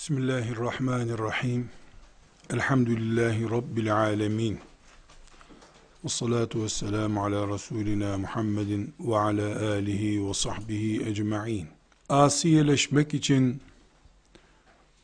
[0.00, 1.70] Bismillahirrahmanirrahim.
[2.50, 4.60] Elhamdülillahi Rabbil alemin.
[6.04, 11.68] Ve salatu ve selamu ala Resulina Muhammedin ve ala alihi ve sahbihi ecma'in.
[12.08, 13.62] Asiyeleşmek için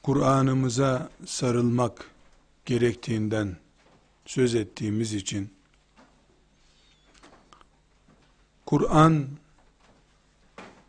[0.03, 2.11] Kur'an'ımıza sarılmak
[2.65, 3.57] gerektiğinden
[4.27, 5.55] söz ettiğimiz için
[8.67, 9.27] Kur'an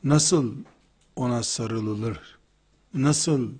[0.04, 0.56] nasıl
[1.16, 2.38] ona sarılılır,
[2.94, 3.52] nasıl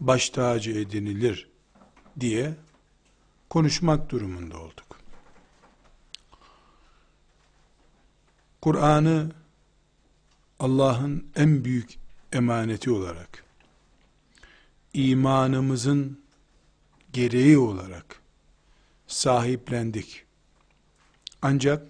[0.00, 1.48] baş tacı edinilir
[2.20, 2.54] diye
[3.50, 5.00] konuşmak durumunda olduk.
[8.60, 9.32] Kur'an'ı
[10.58, 11.98] Allah'ın en büyük
[12.32, 13.44] emaneti olarak,
[14.92, 16.20] imanımızın
[17.12, 18.20] gereği olarak
[19.06, 20.24] sahiplendik.
[21.42, 21.86] Ancak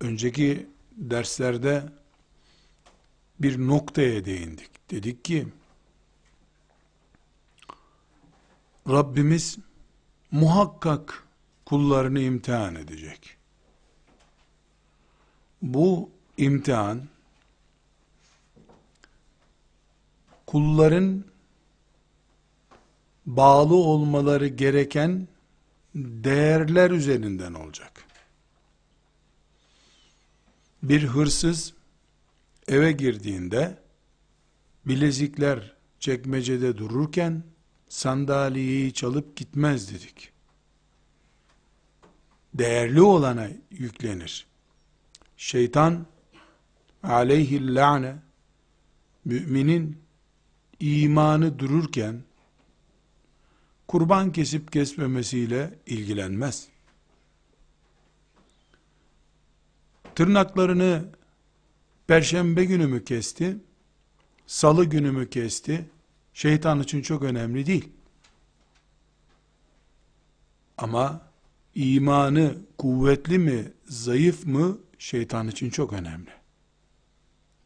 [0.00, 1.84] önceki derslerde
[3.40, 4.90] bir noktaya değindik.
[4.90, 5.48] Dedik ki
[8.90, 9.58] Rabbimiz
[10.30, 11.24] muhakkak
[11.66, 13.36] kullarını imtihan edecek.
[15.62, 17.02] Bu imtihan
[20.46, 21.24] kulların
[23.26, 25.28] bağlı olmaları gereken
[25.94, 28.04] değerler üzerinden olacak.
[30.82, 31.74] Bir hırsız
[32.68, 33.78] eve girdiğinde
[34.86, 37.42] bilezikler çekmecede dururken
[37.90, 40.32] sandalyeyi çalıp gitmez dedik.
[42.54, 44.46] Değerli olana yüklenir.
[45.36, 46.06] Şeytan
[47.02, 48.16] aleyhi la'ne
[49.24, 50.02] müminin
[50.80, 52.22] imanı dururken
[53.88, 56.68] kurban kesip kesmemesiyle ilgilenmez.
[60.14, 61.04] Tırnaklarını
[62.06, 63.56] perşembe günü mü kesti,
[64.46, 65.90] salı günü mü kesti,
[66.34, 67.88] şeytan için çok önemli değil.
[70.78, 71.22] Ama
[71.74, 76.30] imanı kuvvetli mi, zayıf mı şeytan için çok önemli.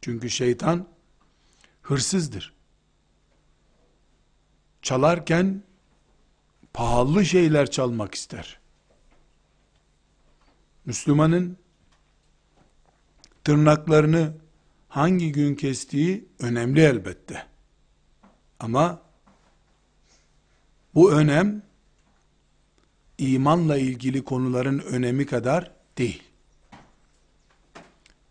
[0.01, 0.87] Çünkü şeytan
[1.81, 2.53] hırsızdır.
[4.81, 5.63] Çalarken
[6.73, 8.59] pahalı şeyler çalmak ister.
[10.85, 11.57] Müslümanın
[13.43, 14.33] tırnaklarını
[14.89, 17.54] hangi gün kestiği önemli elbette.
[18.59, 19.01] Ama
[20.95, 21.61] bu önem
[23.17, 26.23] imanla ilgili konuların önemi kadar değil.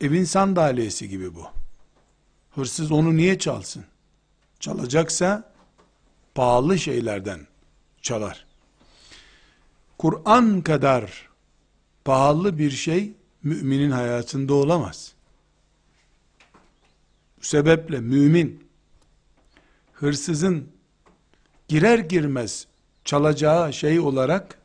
[0.00, 1.46] Evin sandalyesi gibi bu.
[2.50, 3.84] Hırsız onu niye çalsın?
[4.60, 5.52] Çalacaksa
[6.34, 7.46] pahalı şeylerden
[8.02, 8.46] çalar.
[9.98, 11.28] Kur'an kadar
[12.04, 13.12] pahalı bir şey
[13.42, 15.12] müminin hayatında olamaz.
[17.38, 18.63] Bu sebeple mümin
[19.94, 20.72] hırsızın
[21.68, 22.66] girer girmez
[23.04, 24.58] çalacağı şey olarak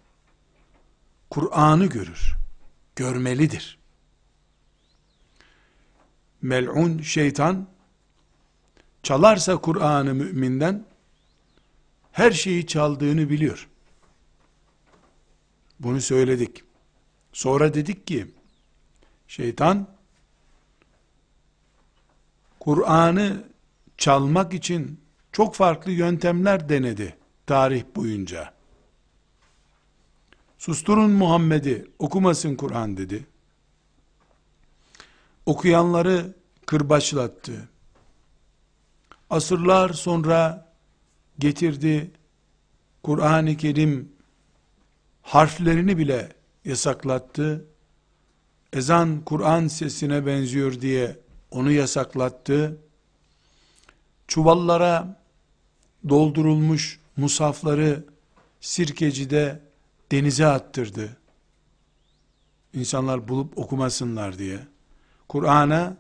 [1.30, 2.36] Kur'an'ı görür.
[2.96, 3.80] Görmelidir.
[6.42, 7.68] Mel'un şeytan
[9.04, 10.86] çalarsa Kur'an'ı müminden
[12.12, 13.70] her şeyi çaldığını biliyor.
[15.80, 16.64] Bunu söyledik.
[17.34, 18.28] Sonra dedik ki
[19.28, 19.88] şeytan
[22.60, 23.44] Kur'an'ı
[23.98, 25.00] çalmak için
[25.32, 28.54] çok farklı yöntemler denedi tarih boyunca.
[30.58, 33.28] Susturun Muhammed'i, okumasın Kur'an dedi.
[35.46, 36.34] Okuyanları
[36.66, 37.70] kırbaçlattı.
[39.30, 40.72] Asırlar sonra
[41.40, 42.12] getirdi
[43.04, 44.12] Kur'an-ı Kerim
[45.22, 46.30] harflerini bile
[46.66, 47.66] yasaklattı.
[48.74, 51.20] Ezan Kur'an sesine benziyor diye
[51.52, 52.78] onu yasaklattı
[54.28, 55.19] çuvallara
[56.10, 58.06] doldurulmuş musafları
[58.62, 59.62] sirkecide
[60.12, 61.18] denize attırdı.
[62.74, 64.60] İnsanlar bulup okumasınlar diye.
[65.28, 65.98] Kur'an'a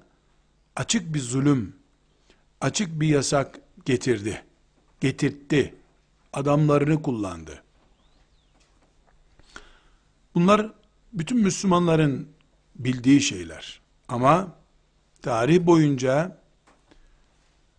[0.75, 1.75] açık bir zulüm,
[2.61, 4.43] açık bir yasak getirdi.
[5.01, 5.75] Getirtti.
[6.33, 7.63] Adamlarını kullandı.
[10.35, 10.71] Bunlar
[11.13, 12.29] bütün Müslümanların
[12.75, 13.81] bildiği şeyler.
[14.07, 14.55] Ama
[15.21, 16.37] tarih boyunca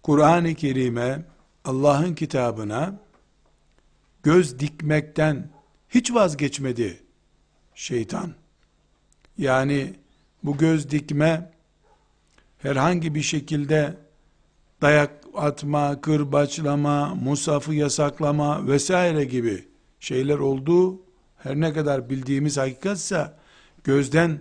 [0.02, 1.25] Kur'an-ı Kerim'e,
[1.65, 3.01] Allah'ın kitabına
[4.23, 5.51] göz dikmekten
[5.89, 7.03] hiç vazgeçmedi
[7.75, 8.35] şeytan.
[9.39, 9.95] Yani
[10.43, 11.53] bu göz dikme
[12.59, 13.97] herhangi bir şekilde
[14.81, 19.69] dayak atma, kırbaçlama, musafı yasaklama vesaire gibi
[20.01, 21.01] şeyler olduğu
[21.39, 23.39] her ne kadar bildiğimiz hakikatsa
[23.85, 24.39] gözden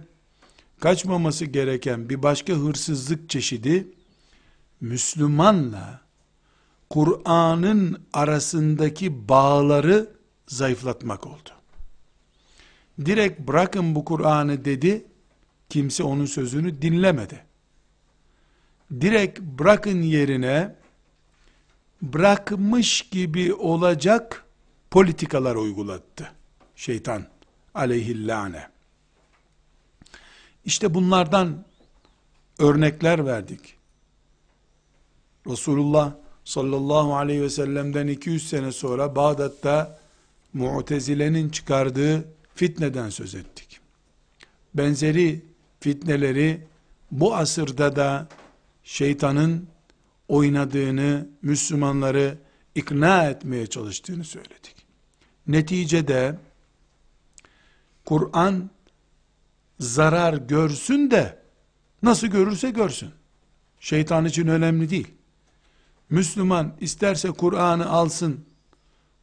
[0.79, 3.87] kaçmaması gereken bir başka hırsızlık çeşidi
[4.81, 6.08] Müslümanla
[6.89, 10.09] Kur'an'ın arasındaki bağları
[10.47, 11.49] zayıflatmak oldu.
[13.05, 15.05] Direkt bırakın bu Kur'an'ı dedi,
[15.69, 17.45] kimse onun sözünü dinlemedi.
[19.01, 20.75] Direkt bırakın yerine,
[22.01, 24.45] bırakmış gibi olacak
[24.91, 26.31] politikalar uygulattı.
[26.75, 27.25] Şeytan
[27.73, 28.69] aleyhillâne.
[30.65, 31.65] İşte bunlardan
[32.59, 33.77] örnekler verdik.
[35.47, 36.13] Resulullah
[36.49, 39.99] sallallahu aleyhi ve sellem'den 200 sene sonra Bağdat'ta
[40.53, 42.25] Mu'tezile'nin çıkardığı
[42.55, 43.79] fitneden söz ettik.
[44.73, 45.45] Benzeri
[45.79, 46.67] fitneleri
[47.11, 48.27] bu asırda da
[48.83, 49.67] şeytanın
[50.27, 52.37] oynadığını, Müslümanları
[52.75, 54.75] ikna etmeye çalıştığını söyledik.
[55.47, 56.37] Neticede
[58.05, 58.69] Kur'an
[59.79, 61.39] zarar görsün de
[62.03, 63.09] nasıl görürse görsün.
[63.79, 65.18] Şeytan için önemli değil.
[66.09, 68.45] Müslüman isterse Kur'an'ı alsın,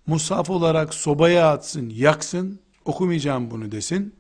[0.07, 4.15] mushaf olarak sobaya atsın, yaksın, okumayacağım bunu desin.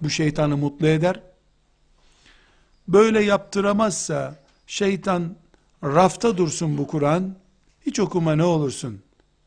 [0.00, 1.20] Bu şeytanı mutlu eder.
[2.88, 5.36] Böyle yaptıramazsa şeytan
[5.84, 7.36] rafta dursun bu Kur'an,
[7.86, 9.02] hiç okuma ne olursun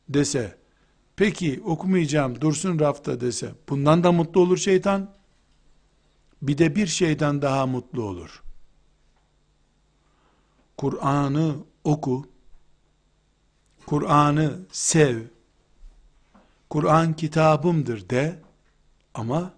[0.09, 0.57] dese,
[1.15, 5.15] peki okumayacağım dursun rafta dese, bundan da mutlu olur şeytan.
[6.41, 8.43] Bir de bir şeyden daha mutlu olur.
[10.77, 12.29] Kur'an'ı oku,
[13.85, 15.21] Kur'an'ı sev,
[16.69, 18.39] Kur'an kitabımdır de,
[19.13, 19.53] ama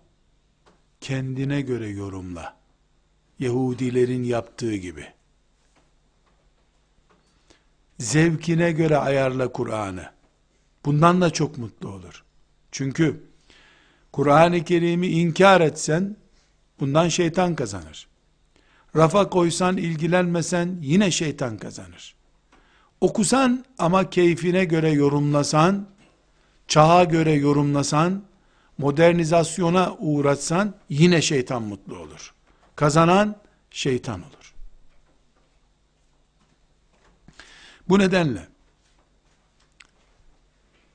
[1.02, 2.58] kendine göre yorumla.
[3.40, 5.08] Yahudilerin yaptığı gibi.
[8.00, 10.12] Zevkine göre ayarla Kur'an'ı.
[10.86, 12.24] Bundan da çok mutlu olur.
[12.72, 13.24] Çünkü
[14.12, 16.18] Kur'an-ı Kerim'i inkar etsen,
[16.80, 18.08] bundan şeytan kazanır.
[18.96, 22.17] Rafa koysan, ilgilenmesen, yine şeytan kazanır.
[23.02, 25.88] Okusan ama keyfine göre yorumlasan,
[26.68, 28.24] çağa göre yorumlasan,
[28.78, 32.34] modernizasyona uğratsan, yine şeytan mutlu olur.
[32.76, 33.36] Kazanan
[33.70, 34.54] şeytan olur.
[37.90, 38.48] Bu nedenle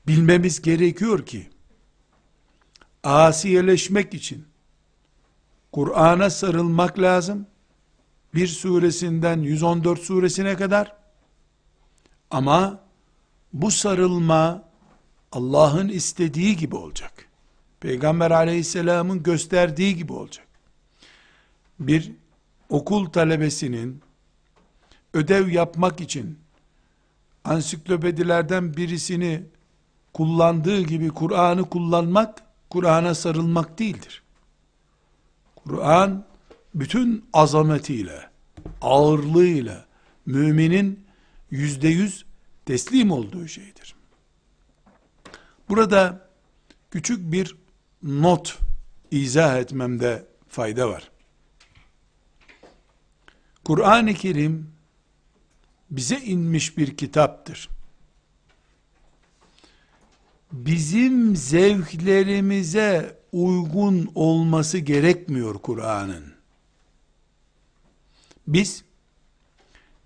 [0.07, 1.49] bilmemiz gerekiyor ki
[3.03, 4.45] asiyeleşmek için
[5.71, 7.47] Kur'an'a sarılmak lazım.
[8.35, 11.02] Bir suresinden 114 suresine kadar
[12.33, 12.79] ama
[13.53, 14.63] bu sarılma
[15.31, 17.27] Allah'ın istediği gibi olacak.
[17.79, 20.47] Peygamber aleyhisselamın gösterdiği gibi olacak.
[21.79, 22.11] Bir
[22.69, 24.01] okul talebesinin
[25.13, 26.39] ödev yapmak için
[27.43, 29.43] ansiklopedilerden birisini
[30.13, 34.23] kullandığı gibi Kur'an'ı kullanmak, Kur'an'a sarılmak değildir.
[35.55, 36.25] Kur'an
[36.75, 38.29] bütün azametiyle,
[38.81, 39.85] ağırlığıyla
[40.25, 41.02] müminin
[41.53, 42.25] yüzde yüz
[42.65, 43.95] teslim olduğu şeydir.
[45.69, 46.29] Burada
[46.91, 47.55] küçük bir
[48.03, 48.59] not
[49.11, 51.11] izah etmemde fayda var.
[53.65, 54.71] Kur'an-ı Kerim
[55.91, 57.69] bize inmiş bir kitaptır.
[60.51, 66.33] Bizim zevklerimize uygun olması gerekmiyor Kur'an'ın.
[68.47, 68.83] Biz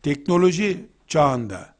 [0.04, 1.76] teknoloji çağında,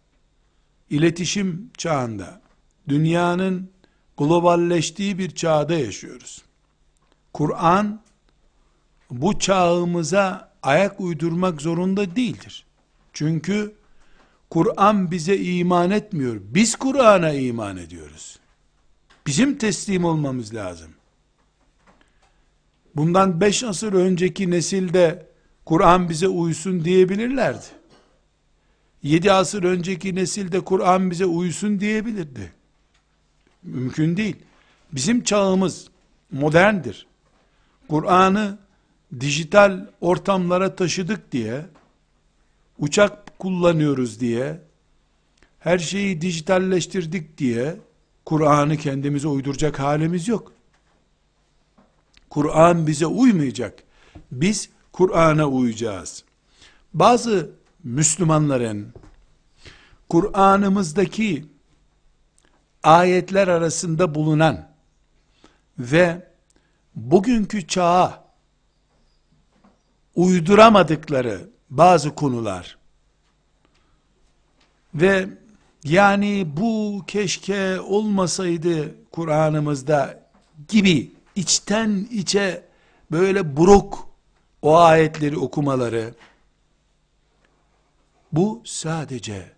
[0.90, 2.42] iletişim çağında,
[2.90, 3.70] dünyanın
[4.18, 6.42] globalleştiği bir çağda yaşıyoruz.
[7.34, 8.02] Kur'an
[9.12, 12.66] bu çağımıza ayak uydurmak zorunda değildir.
[13.14, 13.76] Çünkü
[14.50, 16.42] Kur'an bize iman etmiyor.
[16.42, 18.40] Biz Kur'an'a iman ediyoruz.
[19.28, 20.92] Bizim teslim olmamız lazım.
[22.96, 25.28] Bundan beş asır önceki nesilde
[25.66, 27.66] Kur'an bize uysun diyebilirlerdi.
[29.04, 32.54] Yedi asır önceki nesilde Kur'an bize uysun diyebilirdi.
[33.64, 34.36] Mümkün değil.
[34.92, 35.88] Bizim çağımız
[36.32, 37.08] moderndir.
[37.88, 38.58] Kur'an'ı
[39.20, 41.66] dijital ortamlara taşıdık diye,
[42.80, 44.62] uçak kullanıyoruz diye,
[45.60, 47.78] her şeyi dijitalleştirdik diye,
[48.26, 50.54] Kur'an'ı kendimize uyduracak halimiz yok.
[52.30, 53.84] Kur'an bize uymayacak.
[54.32, 56.24] Biz Kur'an'a uyacağız.
[56.94, 58.94] Bazı Müslümanların
[60.10, 61.46] Kur'an'ımızdaki
[62.84, 64.68] ayetler arasında bulunan
[65.80, 66.28] ve
[66.96, 68.24] bugünkü çağa
[70.16, 72.78] uyduramadıkları bazı konular
[74.96, 75.28] ve
[75.84, 80.20] yani bu keşke olmasaydı Kur'an'ımızda
[80.68, 82.64] gibi içten içe
[83.12, 84.08] böyle buruk
[84.62, 86.14] o ayetleri okumaları
[88.32, 89.52] bu sadece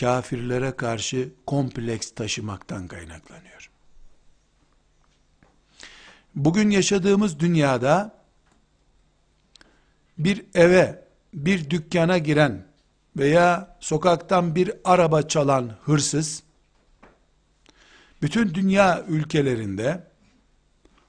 [0.00, 3.70] kafirlere karşı kompleks taşımaktan kaynaklanıyor.
[6.34, 8.14] Bugün yaşadığımız dünyada
[10.18, 11.04] bir eve,
[11.34, 12.66] bir dükkana giren
[13.16, 16.42] veya sokaktan bir araba çalan hırsız,
[18.22, 20.04] bütün dünya ülkelerinde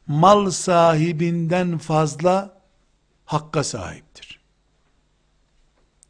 [0.08, 2.62] mal sahibinden fazla
[3.26, 4.39] hakka sahiptir.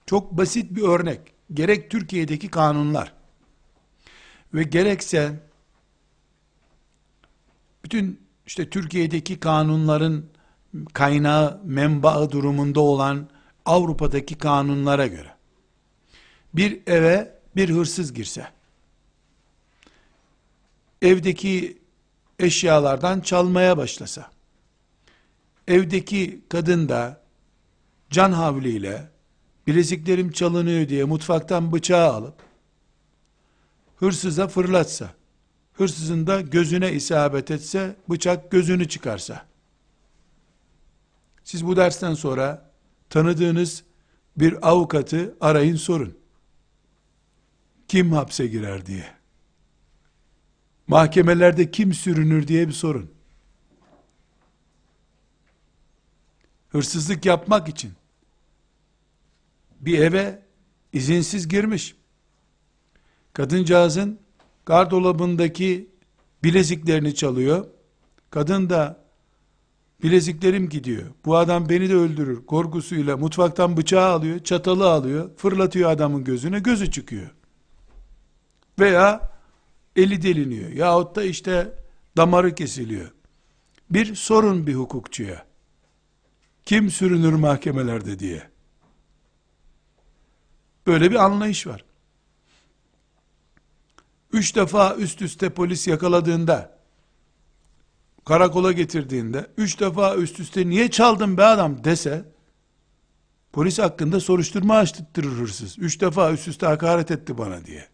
[0.10, 1.20] Çok basit bir örnek.
[1.54, 3.14] Gerek Türkiye'deki kanunlar
[4.54, 5.40] ve gerekse
[7.84, 10.26] bütün işte Türkiye'deki kanunların
[10.94, 13.30] kaynağı, menbaı durumunda olan
[13.66, 15.36] Avrupa'daki kanunlara göre
[16.54, 18.48] bir eve bir hırsız girse
[21.02, 21.78] evdeki
[22.40, 24.32] eşyalardan çalmaya başlasa
[25.68, 27.22] evdeki kadın da
[28.10, 29.19] can havliyle
[29.70, 32.36] bileziklerim çalınıyor diye mutfaktan bıçağı alıp
[33.96, 35.14] hırsıza fırlatsa
[35.74, 39.46] hırsızın da gözüne isabet etse bıçak gözünü çıkarsa
[41.44, 42.72] siz bu dersten sonra
[43.10, 43.84] tanıdığınız
[44.38, 46.18] bir avukatı arayın sorun.
[47.88, 49.06] Kim hapse girer diye.
[50.88, 53.12] Mahkemelerde kim sürünür diye bir sorun.
[56.70, 57.99] Hırsızlık yapmak için
[59.80, 60.42] bir eve
[60.94, 61.96] izinsiz girmiş.
[63.34, 64.20] Kadıncağızın
[64.66, 65.90] gardolabındaki
[66.44, 67.66] bileziklerini çalıyor.
[68.30, 69.04] Kadın da
[70.04, 71.04] bileziklerim gidiyor.
[71.26, 76.92] Bu adam beni de öldürür korkusuyla mutfaktan bıçağı alıyor, çatalı alıyor, fırlatıyor adamın gözüne, gözü
[76.92, 77.30] çıkıyor.
[78.80, 79.32] Veya
[79.96, 80.70] eli deliniyor.
[80.70, 81.74] Yahut da işte
[82.18, 83.12] damarı kesiliyor.
[83.90, 85.46] Bir sorun bir hukukçuya.
[86.66, 88.50] Kim sürünür mahkemelerde diye.
[90.90, 91.86] Böyle bir anlayış var.
[94.34, 96.78] Üç defa üst üste polis yakaladığında,
[98.26, 102.26] karakola getirdiğinde, üç defa üst üste niye çaldın be adam dese,
[103.52, 105.80] polis hakkında soruşturma açtırır hırsız.
[105.80, 107.88] Üç defa üst üste hakaret etti bana diye.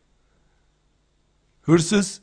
[1.61, 2.21] Hırsız,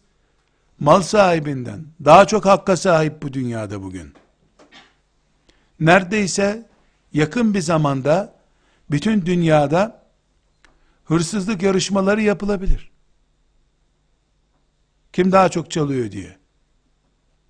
[0.80, 4.14] mal sahibinden daha çok hakka sahip bu dünyada bugün.
[5.80, 6.68] Neredeyse
[7.12, 8.34] yakın bir zamanda
[8.90, 10.01] bütün dünyada
[11.04, 12.90] hırsızlık yarışmaları yapılabilir.
[15.12, 16.36] Kim daha çok çalıyor diye.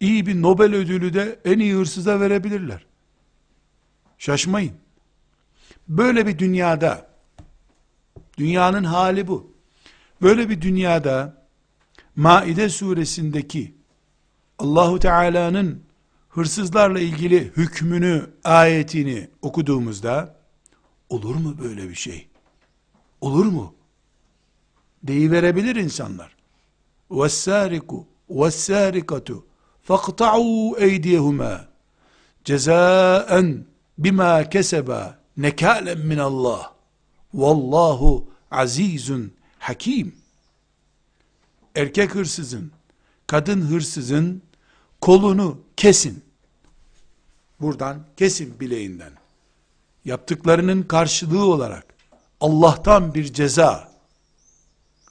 [0.01, 2.87] İyi bir Nobel ödülü de en iyi hırsıza verebilirler.
[4.19, 4.75] Şaşmayın.
[5.89, 7.11] Böyle bir dünyada,
[8.39, 9.53] dünyanın hali bu.
[10.23, 11.47] Böyle bir dünyada,
[12.17, 13.75] Maide suresindeki
[14.59, 15.85] Allahu Teala'nın
[16.29, 20.37] hırsızlarla ilgili hükmünü, ayetini okuduğumuzda
[21.09, 22.32] olur mu böyle bir şey?
[23.22, 23.74] Olur mu?
[25.04, 26.36] Deyiverebilir insanlar.
[27.12, 29.42] وَالسَّارِقُ وَالسَّارِقَةُ
[29.88, 31.68] فَاقْطَعُوا اَيْدِيهُمَا
[32.48, 33.66] cezaen
[33.98, 36.74] bima keseba nekalen min Allah.
[37.34, 40.16] Vallahu azizun hakim.
[41.76, 42.72] Erkek hırsızın,
[43.28, 44.42] kadın hırsızın
[45.02, 46.24] kolunu kesin.
[47.62, 49.12] Buradan kesin bileğinden.
[50.06, 51.91] Yaptıklarının karşılığı olarak
[52.43, 53.89] Allah'tan bir ceza.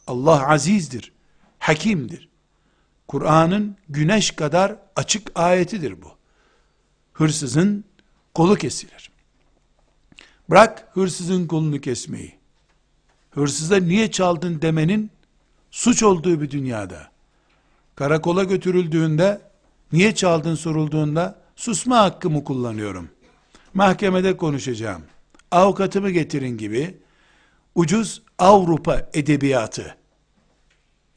[0.08, 1.12] Allah azizdir,
[1.60, 2.30] hakimdir.
[3.08, 6.12] Kur'an'ın güneş kadar açık ayetidir bu.
[7.14, 7.84] Hırsızın
[8.34, 9.12] kolu kesilir.
[10.50, 12.36] Bırak hırsızın kolunu kesmeyi.
[13.32, 15.12] Hırsıza niye çaldın demenin
[15.72, 17.12] suç olduğu bir dünyada.
[17.96, 19.42] Karakola götürüldüğünde
[19.92, 23.10] niye çaldın sorulduğunda susma hakkımı kullanıyorum.
[23.74, 25.02] Mahkemede konuşacağım.
[25.52, 27.01] Avukatımı getirin gibi
[27.76, 29.96] ucuz Avrupa edebiyatı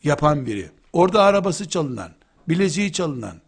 [0.05, 0.71] yapan biri.
[0.93, 2.13] Orada arabası çalınan,
[2.49, 3.41] bileziği çalınan,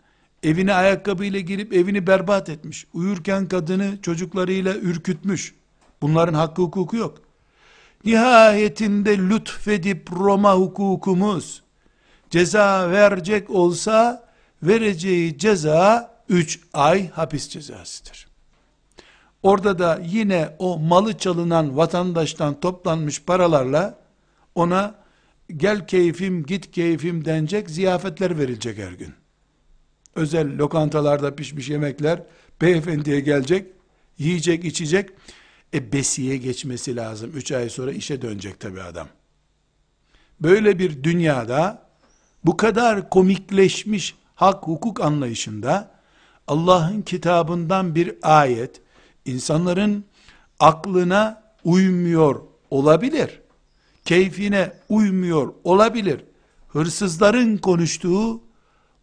[0.43, 2.87] evine ayakkabıyla girip evini berbat etmiş.
[2.93, 5.55] Uyurken kadını çocuklarıyla ürkütmüş.
[6.03, 7.19] Bunların hakkı hukuku yok.
[8.05, 11.63] Nihayetinde lütfedip Roma hukukumuz
[12.31, 14.29] ceza verecek olsa
[14.63, 18.36] vereceği ceza 3 ay hapis cezasıdır.
[19.47, 23.99] Orada da yine o malı çalınan vatandaştan toplanmış paralarla
[24.55, 24.95] ona
[25.57, 29.15] gel keyfim git keyfim denecek ziyafetler verilecek her gün.
[30.15, 32.23] Özel lokantalarda pişmiş yemekler
[32.61, 33.67] beyefendiye gelecek,
[34.19, 35.11] yiyecek içecek.
[35.75, 37.31] E besiye geçmesi lazım.
[37.35, 39.09] Üç ay sonra işe dönecek tabi adam.
[40.41, 41.83] Böyle bir dünyada
[42.45, 45.91] bu kadar komikleşmiş hak hukuk anlayışında
[46.47, 48.86] Allah'ın kitabından bir ayet
[49.27, 50.05] insanların
[50.61, 52.41] aklına uymuyor
[52.71, 53.41] olabilir.
[54.05, 56.25] keyfine uymuyor olabilir.
[56.69, 58.43] Hırsızların konuştuğu,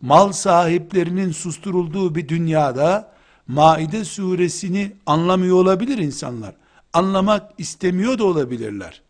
[0.02, 3.14] mal sahiplerinin susturulduğu bir dünyada
[3.48, 6.56] Maide suresini anlamıyor olabilir insanlar.
[6.94, 9.02] Anlamak istemiyor da olabilirler.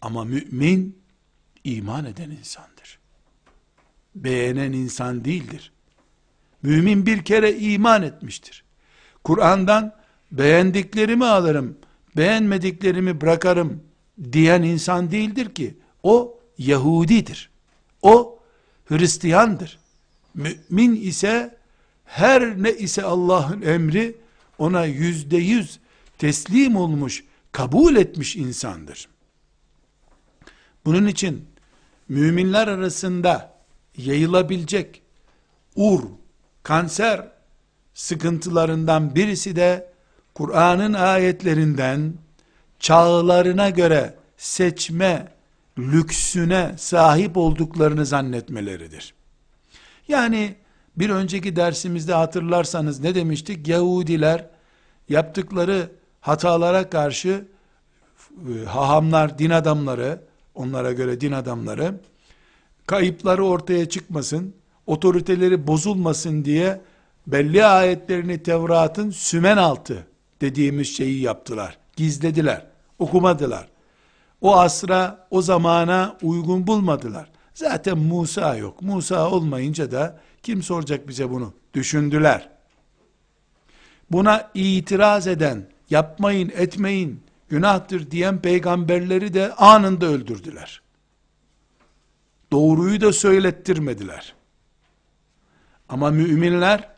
[0.00, 0.98] Ama mümin
[1.64, 2.98] iman eden insandır.
[4.14, 5.72] Beğenen insan değildir.
[6.62, 8.64] Mümin bir kere iman etmiştir.
[9.24, 9.94] Kur'an'dan
[10.38, 11.76] beğendiklerimi alırım,
[12.16, 13.82] beğenmediklerimi bırakarım
[14.32, 15.74] diyen insan değildir ki.
[16.02, 17.50] O Yahudidir.
[18.02, 18.38] O
[18.86, 19.78] Hristiyandır.
[20.34, 21.56] Mümin ise
[22.04, 24.16] her ne ise Allah'ın emri
[24.58, 25.78] ona yüzde yüz
[26.18, 29.08] teslim olmuş, kabul etmiş insandır.
[30.84, 31.44] Bunun için
[32.08, 33.54] müminler arasında
[33.96, 35.02] yayılabilecek
[35.76, 36.02] ur,
[36.62, 37.28] kanser
[37.94, 39.93] sıkıntılarından birisi de
[40.34, 42.14] Kur'an'ın ayetlerinden
[42.78, 45.28] çağlarına göre seçme
[45.78, 49.14] lüksüne sahip olduklarını zannetmeleridir.
[50.08, 50.54] Yani
[50.96, 53.68] bir önceki dersimizde hatırlarsanız ne demiştik?
[53.68, 54.46] Yahudiler
[55.08, 57.44] yaptıkları hatalara karşı
[58.30, 60.20] e, hahamlar, din adamları,
[60.54, 62.00] onlara göre din adamları,
[62.86, 64.54] kayıpları ortaya çıkmasın,
[64.86, 66.80] otoriteleri bozulmasın diye
[67.26, 70.06] belli ayetlerini Tevrat'ın sümen altı
[70.40, 71.78] dediğimiz şeyi yaptılar.
[71.96, 72.66] Gizlediler,
[72.98, 73.68] okumadılar.
[74.40, 77.30] O asra, o zamana uygun bulmadılar.
[77.54, 78.82] Zaten Musa yok.
[78.82, 81.52] Musa olmayınca da kim soracak bize bunu?
[81.74, 82.48] Düşündüler.
[84.10, 90.82] Buna itiraz eden, yapmayın, etmeyin, günahtır diyen peygamberleri de anında öldürdüler.
[92.52, 94.34] Doğruyu da söylettirmediler.
[95.88, 96.88] Ama müminler,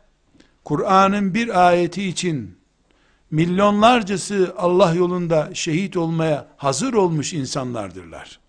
[0.63, 2.56] Kur'an'ın bir ayeti için,
[3.31, 8.39] milyonlarcası Allah yolunda şehit olmaya hazır olmuş insanlardırlar.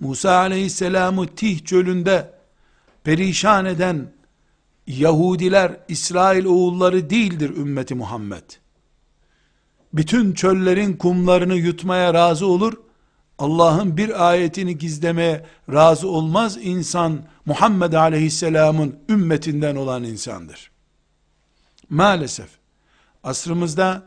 [0.00, 2.34] Musa aleyhisselamı Tih çölünde
[3.04, 4.12] perişan eden
[4.86, 8.42] Yahudiler İsrail oğulları değildir ümmeti Muhammed.
[9.92, 12.72] Bütün çöllerin kumlarını yutmaya razı olur,
[13.38, 20.70] Allah'ın bir ayetini gizlemeye razı olmaz insan Muhammed Aleyhisselam'ın ümmetinden olan insandır.
[21.90, 22.61] Maalesef
[23.24, 24.02] asrımızda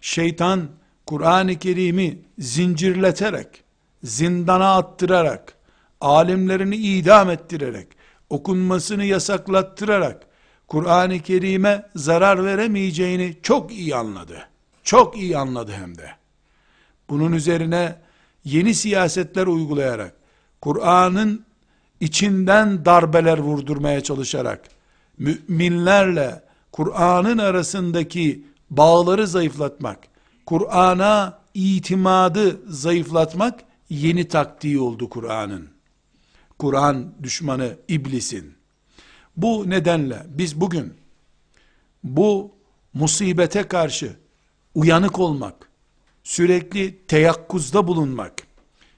[0.00, 0.68] şeytan
[1.06, 3.64] Kur'an-ı Kerim'i zincirleterek,
[4.02, 5.54] zindana attırarak,
[6.00, 7.88] alimlerini idam ettirerek,
[8.30, 10.26] okunmasını yasaklattırarak
[10.68, 14.48] Kur'an-ı Kerim'e zarar veremeyeceğini çok iyi anladı.
[14.84, 16.10] Çok iyi anladı hem de.
[17.10, 17.96] Bunun üzerine
[18.44, 20.14] yeni siyasetler uygulayarak
[20.60, 21.44] Kur'an'ın
[22.00, 24.68] içinden darbeler vurdurmaya çalışarak
[25.18, 29.98] müminlerle Kur'an'ın arasındaki bağları zayıflatmak,
[30.46, 35.68] Kur'an'a itimadı zayıflatmak yeni taktiği oldu Kur'an'ın.
[36.58, 38.54] Kur'an düşmanı iblisin.
[39.36, 40.94] Bu nedenle biz bugün
[42.04, 42.52] bu
[42.94, 44.16] musibete karşı
[44.74, 45.70] uyanık olmak,
[46.24, 48.32] sürekli teyakkuzda bulunmak,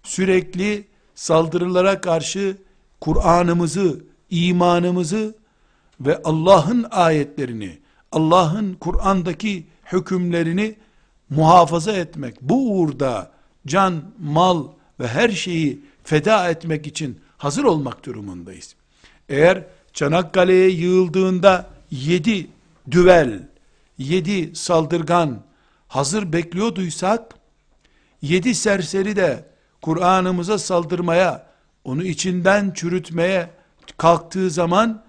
[0.03, 0.85] sürekli
[1.15, 2.57] saldırılara karşı
[3.01, 5.35] Kur'an'ımızı, imanımızı
[6.01, 7.79] ve Allah'ın ayetlerini,
[8.13, 10.77] Allah'ın Kur'an'daki hükümlerini
[11.31, 13.31] muhafaza etmek, bu uğurda
[13.67, 14.67] can, mal
[15.01, 18.75] ve her şeyi feda etmek için hazır olmak durumundayız.
[19.29, 22.51] Eğer Çanakkale'ye yığıldığında yedi
[22.91, 23.49] düvel,
[23.99, 25.43] yedi saldırgan
[25.89, 27.35] hazır bekliyorduysak,
[28.23, 29.45] yedi serseri de
[29.83, 31.47] Kur'an'ımıza saldırmaya,
[31.85, 33.51] onu içinden çürütmeye
[33.97, 35.05] kalktığı zaman,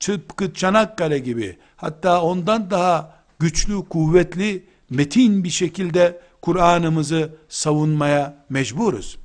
[0.00, 9.18] tıpkı Çanakkale gibi, hatta ondan daha güçlü, kuvvetli, metin bir şekilde Kur'an'ımızı savunmaya mecburuz.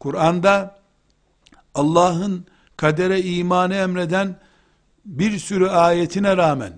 [0.00, 0.80] Kur'an'da
[1.74, 4.36] Allah'ın kadere imanı emreden
[5.04, 6.72] bir sürü ayetine rağmen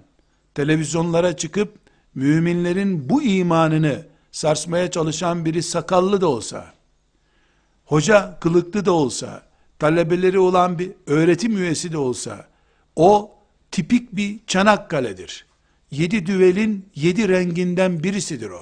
[0.55, 1.79] televizyonlara çıkıp
[2.15, 6.73] müminlerin bu imanını sarsmaya çalışan biri sakallı da olsa,
[7.85, 9.43] hoca kılıklı da olsa,
[9.79, 12.47] talebeleri olan bir öğretim üyesi de olsa,
[12.97, 13.31] o
[13.71, 15.47] tipik bir Çanakkale'dir.
[15.91, 18.61] Yedi düvelin yedi renginden birisidir o.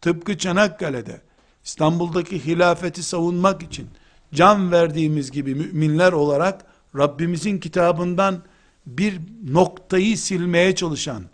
[0.00, 1.20] Tıpkı Çanakkale'de
[1.64, 3.88] İstanbul'daki hilafeti savunmak için
[4.34, 6.64] can verdiğimiz gibi müminler olarak
[6.96, 8.42] Rabbimizin kitabından
[8.86, 11.24] bir noktayı silmeye çalışan,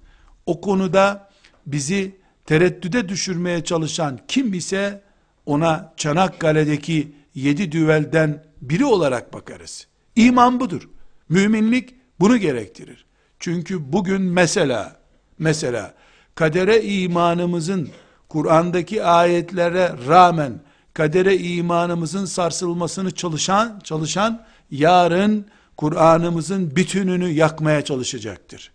[0.47, 1.31] o konuda
[1.67, 5.03] bizi tereddüde düşürmeye çalışan kim ise
[5.47, 9.87] ona Çanakkale'deki yedi düvelden biri olarak bakarız.
[10.17, 10.89] İman budur.
[11.31, 13.05] Müminlik bunu gerektirir.
[13.38, 14.97] Çünkü bugün mesela,
[15.38, 15.95] mesela
[16.35, 17.88] kadere imanımızın
[18.29, 20.61] Kur'an'daki ayetlere rağmen
[20.95, 28.71] kadere imanımızın sarsılmasını çalışan, çalışan yarın Kur'an'ımızın bütününü yakmaya çalışacaktır.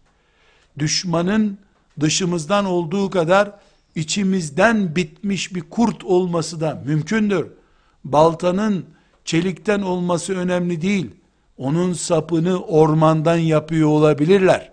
[0.79, 1.57] Düşmanın
[1.99, 3.51] dışımızdan olduğu kadar
[3.95, 7.47] içimizden bitmiş bir kurt olması da mümkündür.
[8.03, 8.85] Baltanın
[9.25, 11.11] çelikten olması önemli değil.
[11.57, 14.71] Onun sapını ormandan yapıyor olabilirler.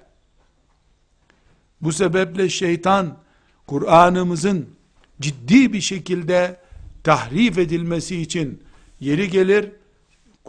[1.81, 3.19] Bu sebeple şeytan
[3.67, 4.69] Kur'an'ımızın
[5.21, 6.61] ciddi bir şekilde
[7.05, 8.63] tahrif edilmesi için
[9.01, 9.71] yeri gelir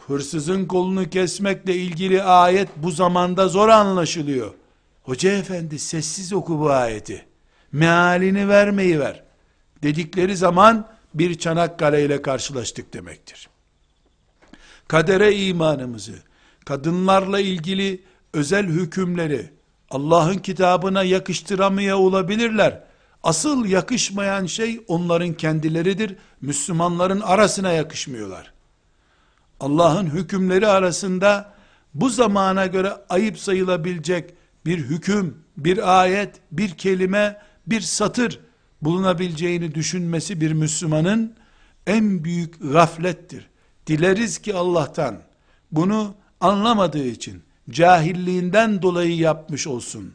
[0.07, 4.53] hırsızın kolunu kesmekle ilgili ayet bu zamanda zor anlaşılıyor.
[5.03, 7.25] Hoca efendi sessiz oku bu ayeti.
[7.71, 9.23] Mealini vermeyi ver.
[9.83, 13.49] Dedikleri zaman bir Çanakkale ile karşılaştık demektir.
[14.87, 16.15] Kadere imanımızı,
[16.65, 19.49] kadınlarla ilgili özel hükümleri
[19.89, 22.83] Allah'ın kitabına yakıştıramaya olabilirler.
[23.23, 26.15] Asıl yakışmayan şey onların kendileridir.
[26.41, 28.53] Müslümanların arasına yakışmıyorlar.
[29.59, 31.53] Allah'ın hükümleri arasında
[31.93, 34.33] bu zamana göre ayıp sayılabilecek
[34.65, 38.39] bir hüküm, bir ayet, bir kelime, bir satır
[38.81, 41.35] bulunabileceğini düşünmesi bir Müslümanın
[41.87, 43.49] en büyük gaflettir.
[43.87, 45.19] Dileriz ki Allah'tan
[45.71, 50.13] bunu anlamadığı için cahilliğinden dolayı yapmış olsun.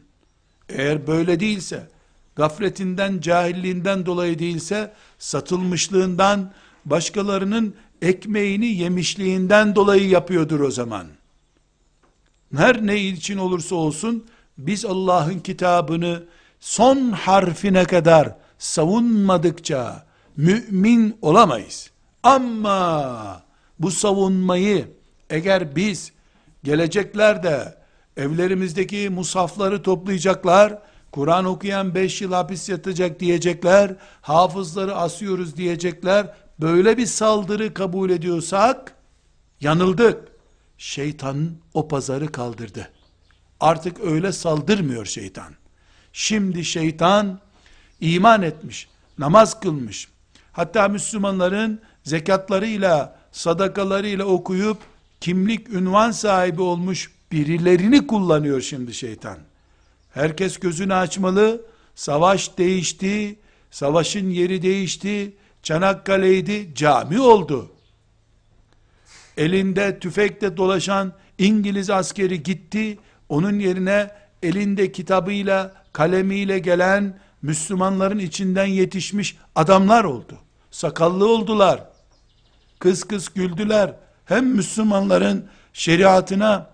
[0.69, 1.87] Eğer böyle değilse,
[2.35, 6.51] gafletinden, cahilliğinden dolayı değilse, satılmışlığından,
[6.85, 11.07] başkalarının ekmeğini yemişliğinden dolayı yapıyordur o zaman.
[12.55, 14.25] Her ne için olursa olsun,
[14.57, 16.23] biz Allah'ın kitabını
[16.59, 20.05] son harfine kadar savunmadıkça
[20.37, 21.91] mümin olamayız.
[22.23, 23.48] Ama
[23.79, 24.87] bu savunmayı
[25.29, 26.11] eğer biz
[26.63, 27.77] Geleceklerde
[28.17, 30.79] evlerimizdeki musafları toplayacaklar,
[31.11, 38.95] Kur'an okuyan 5 yıl hapis yatacak diyecekler, hafızları asıyoruz diyecekler, böyle bir saldırı kabul ediyorsak,
[39.61, 40.27] yanıldık.
[40.77, 42.91] Şeytan o pazarı kaldırdı.
[43.59, 45.53] Artık öyle saldırmıyor şeytan.
[46.13, 47.39] Şimdi şeytan
[48.01, 48.87] iman etmiş,
[49.17, 50.07] namaz kılmış.
[50.51, 54.77] Hatta Müslümanların zekatlarıyla, sadakalarıyla okuyup
[55.21, 59.37] kimlik, ünvan sahibi olmuş birilerini kullanıyor şimdi şeytan.
[60.13, 61.61] Herkes gözünü açmalı.
[61.95, 63.39] Savaş değişti.
[63.71, 65.33] Savaşın yeri değişti.
[65.63, 67.71] Çanakkale'ydi, cami oldu.
[69.37, 72.97] Elinde tüfekle dolaşan İngiliz askeri gitti.
[73.29, 74.11] Onun yerine
[74.43, 80.37] elinde kitabıyla, kalemiyle gelen Müslümanların içinden yetişmiş adamlar oldu.
[80.71, 81.83] Sakallı oldular.
[82.79, 83.93] Kız kız güldüler
[84.25, 86.69] hem Müslümanların şeriatına,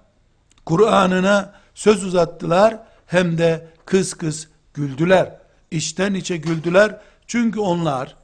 [0.66, 5.36] Kur'an'ına söz uzattılar, hem de kız kız güldüler.
[5.72, 7.00] İçten içe güldüler.
[7.28, 8.16] Çünkü onlar,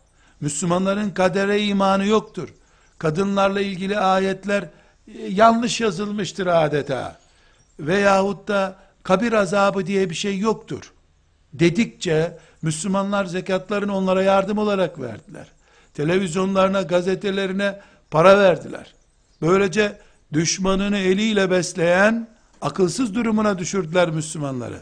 [0.41, 2.50] Müslümanların kadere imanı yoktur.
[2.98, 7.20] Kadınlarla ilgili ayetler e, yanlış yazılmıştır adeta.
[7.80, 10.94] Veyahut da kabir azabı diye bir şey yoktur.
[11.54, 15.48] Dedikçe Müslümanlar zekatlarını onlara yardım olarak verdiler.
[16.02, 17.80] Televizyonlarına, gazetelerine
[18.12, 18.94] para verdiler.
[19.42, 19.98] Böylece
[20.34, 22.28] düşmanını eliyle besleyen
[22.62, 24.82] akılsız durumuna düşürdüler Müslümanları.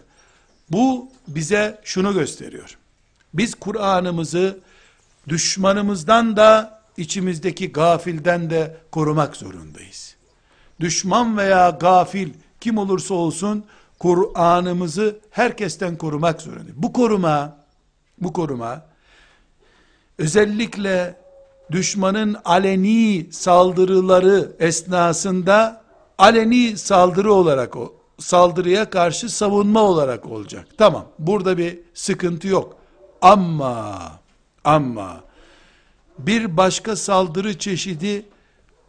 [0.70, 2.78] Bu bize şunu gösteriyor.
[3.34, 4.60] Biz Kur'an'ımızı
[5.30, 10.16] düşmanımızdan da içimizdeki gafilden de korumak zorundayız.
[10.80, 12.30] Düşman veya gafil
[12.62, 13.66] kim olursa olsun
[14.00, 16.76] Kur'an'ımızı herkesten korumak zorundayız.
[16.76, 17.58] Bu koruma
[18.22, 18.89] bu koruma
[20.20, 21.16] özellikle
[21.72, 25.82] düşmanın aleni saldırıları esnasında
[26.18, 30.68] aleni saldırı olarak o saldırıya karşı savunma olarak olacak.
[30.78, 31.06] Tamam.
[31.20, 32.76] Burada bir sıkıntı yok.
[33.22, 34.00] Ama
[34.64, 35.22] ama
[36.20, 38.26] bir başka saldırı çeşidi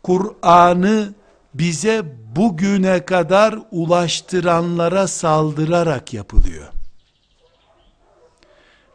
[0.03, 1.15] Kur'an'ı
[1.55, 2.03] bize
[2.37, 6.80] bugüne kadar ulaştıranlara saldırarak yapılıyor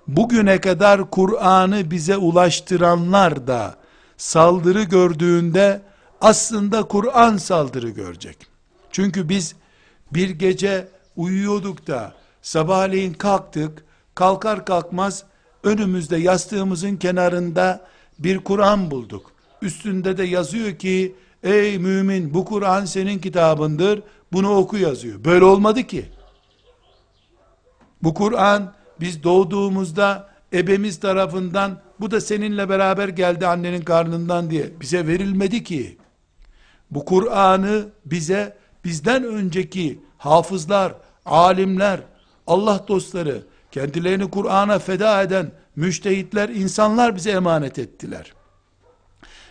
[0.08, 3.76] bugüne kadar Kur'an'ı bize ulaştıranlar da
[4.18, 5.82] saldırı gördüğünde
[6.22, 8.38] aslında Kur'an saldırı görecek.
[8.92, 9.56] Çünkü biz
[10.12, 15.24] bir gece uyuyorduk da sabahleyin kalktık, kalkar kalkmaz
[15.64, 17.88] önümüzde yastığımızın kenarında
[18.20, 19.32] bir Kur'an bulduk.
[19.62, 25.26] Üstünde de yazıyor ki ey mümin bu Kur'an senin kitabındır bunu oku yazıyor.
[25.26, 26.06] Böyle olmadı ki.
[28.04, 35.08] Bu Kur'an biz doğduğumuzda ebemiz tarafından bu da seninle beraber geldi annenin karnından diye bize
[35.08, 35.98] verilmedi ki.
[36.92, 40.94] Bu Kur'an'ı bize bizden önceki hafızlar,
[41.26, 42.00] alimler,
[42.48, 48.34] Allah dostları, kendilerini Kur'an'a feda eden müştehitler, insanlar bize emanet ettiler.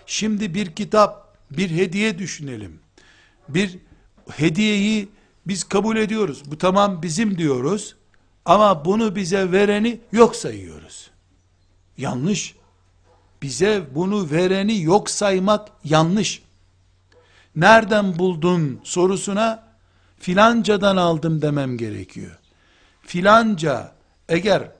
[0.07, 2.81] Şimdi bir kitap, bir hediye düşünelim.
[3.49, 3.79] Bir
[4.31, 5.09] hediyeyi
[5.47, 6.43] biz kabul ediyoruz.
[6.47, 7.97] Bu tamam bizim diyoruz.
[8.45, 11.11] Ama bunu bize vereni yok sayıyoruz.
[11.99, 12.55] Yanlış.
[13.43, 16.43] Bize bunu vereni yok saymak yanlış.
[17.57, 19.65] Nereden buldun sorusuna
[20.19, 22.39] filancadan aldım demem gerekiyor.
[23.03, 23.93] Filanca
[24.29, 24.71] eğer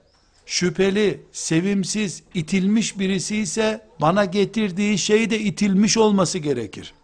[0.47, 6.95] şüpheli, sevimsiz, itilmiş birisi ise bana getirdiği şey de itilmiş olması gerekir.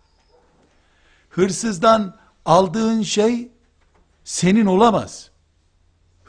[1.31, 3.49] Hırsızdan aldığın şey
[4.25, 5.30] senin olamaz.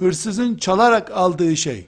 [0.01, 1.87] Hırsızın çalarak aldığı şey,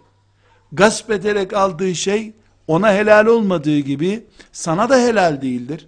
[0.71, 2.33] gasp ederek aldığı şey
[2.67, 5.87] ona helal olmadığı gibi sana da helal değildir.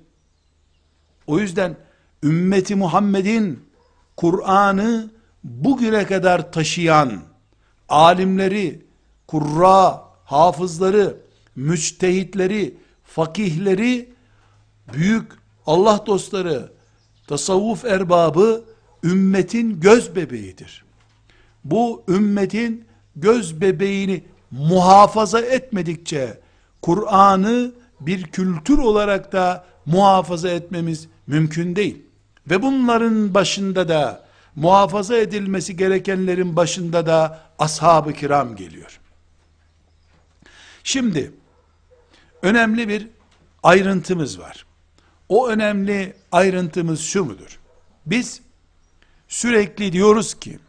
[1.28, 1.78] O yüzden
[2.24, 3.64] ümmeti Muhammed'in
[4.18, 5.12] Kur'an'ı
[5.44, 7.22] bugüne kadar taşıyan
[7.90, 8.86] alimleri,
[9.28, 11.18] kurra, hafızları,
[11.56, 14.14] müçtehitleri, fakihleri,
[14.94, 15.32] büyük
[15.66, 16.72] Allah dostları,
[17.28, 18.64] tasavvuf erbabı
[19.04, 20.85] ümmetin göz bebeğidir.
[21.66, 26.40] Bu ümmetin göz bebeğini muhafaza etmedikçe
[26.82, 32.02] Kur'an'ı bir kültür olarak da muhafaza etmemiz mümkün değil.
[32.50, 34.26] Ve bunların başında da
[34.56, 39.00] muhafaza edilmesi gerekenlerin başında da ashab-ı kiram geliyor.
[40.84, 41.32] Şimdi
[42.42, 43.08] önemli bir
[43.64, 44.66] ayrıntımız var.
[45.30, 47.60] O önemli ayrıntımız şu mudur?
[48.06, 48.42] Biz
[49.28, 50.60] sürekli diyoruz ki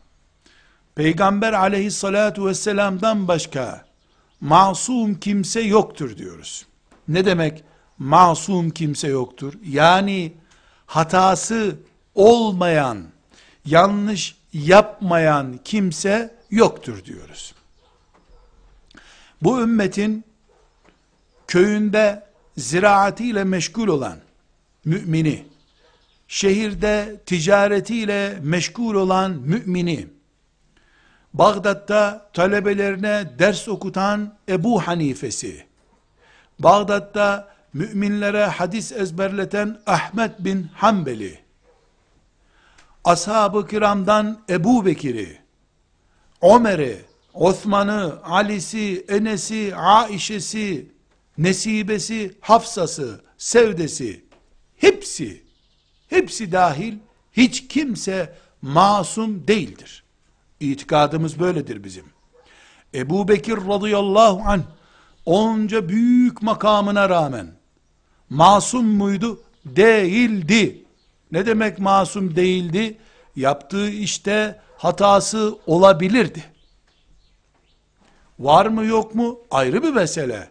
[0.96, 3.84] Peygamber aleyhissalatu vesselam'dan başka
[4.40, 6.66] masum kimse yoktur diyoruz.
[7.08, 7.64] Ne demek
[7.98, 9.54] masum kimse yoktur?
[9.64, 10.32] Yani
[10.86, 11.76] hatası
[12.14, 13.04] olmayan,
[13.64, 17.54] yanlış yapmayan kimse yoktur diyoruz.
[19.42, 20.24] Bu ümmetin
[21.46, 24.18] köyünde ziraatiyle meşgul olan
[24.84, 25.44] mümini,
[26.28, 30.15] şehirde ticaretiyle meşgul olan mümini,
[31.38, 35.66] Bağdat'ta talebelerine ders okutan Ebu Hanifesi,
[36.58, 41.38] Bağdat'ta müminlere hadis ezberleten Ahmet bin Hanbeli,
[43.04, 45.38] ashab-ı kiramdan Ebu Bekir'i,
[46.42, 50.86] Ömer'i, Osman'ı, Ali'si, Enes'i, Aişe'si,
[51.38, 54.24] Nesibesi, Hafsa'sı, Sevdesi,
[54.76, 55.42] hepsi,
[56.08, 56.94] hepsi dahil,
[57.32, 60.05] hiç kimse masum değildir.
[60.60, 62.04] İtikadımız böyledir bizim.
[62.94, 64.62] Ebu Bekir radıyallahu anh,
[65.26, 67.46] onca büyük makamına rağmen,
[68.30, 69.40] masum muydu?
[69.64, 70.84] Değildi.
[71.32, 72.98] Ne demek masum değildi?
[73.36, 76.44] Yaptığı işte hatası olabilirdi.
[78.38, 79.38] Var mı yok mu?
[79.50, 80.48] Ayrı bir mesele.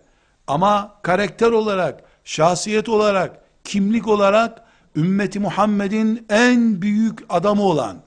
[0.47, 4.61] Ama karakter olarak, şahsiyet olarak, kimlik olarak
[4.95, 7.97] ümmeti Muhammed'in en büyük adamı olan,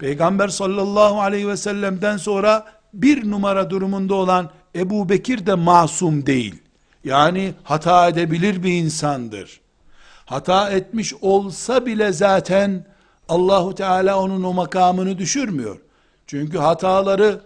[0.00, 6.54] Peygamber sallallahu aleyhi ve sellem'den sonra bir numara durumunda olan Ebu Bekir de masum değil.
[7.04, 9.60] Yani hata edebilir bir insandır.
[10.26, 12.86] Hata etmiş olsa bile zaten
[13.28, 15.78] Allahu Teala onun o makamını düşürmüyor.
[16.26, 17.40] Çünkü hataları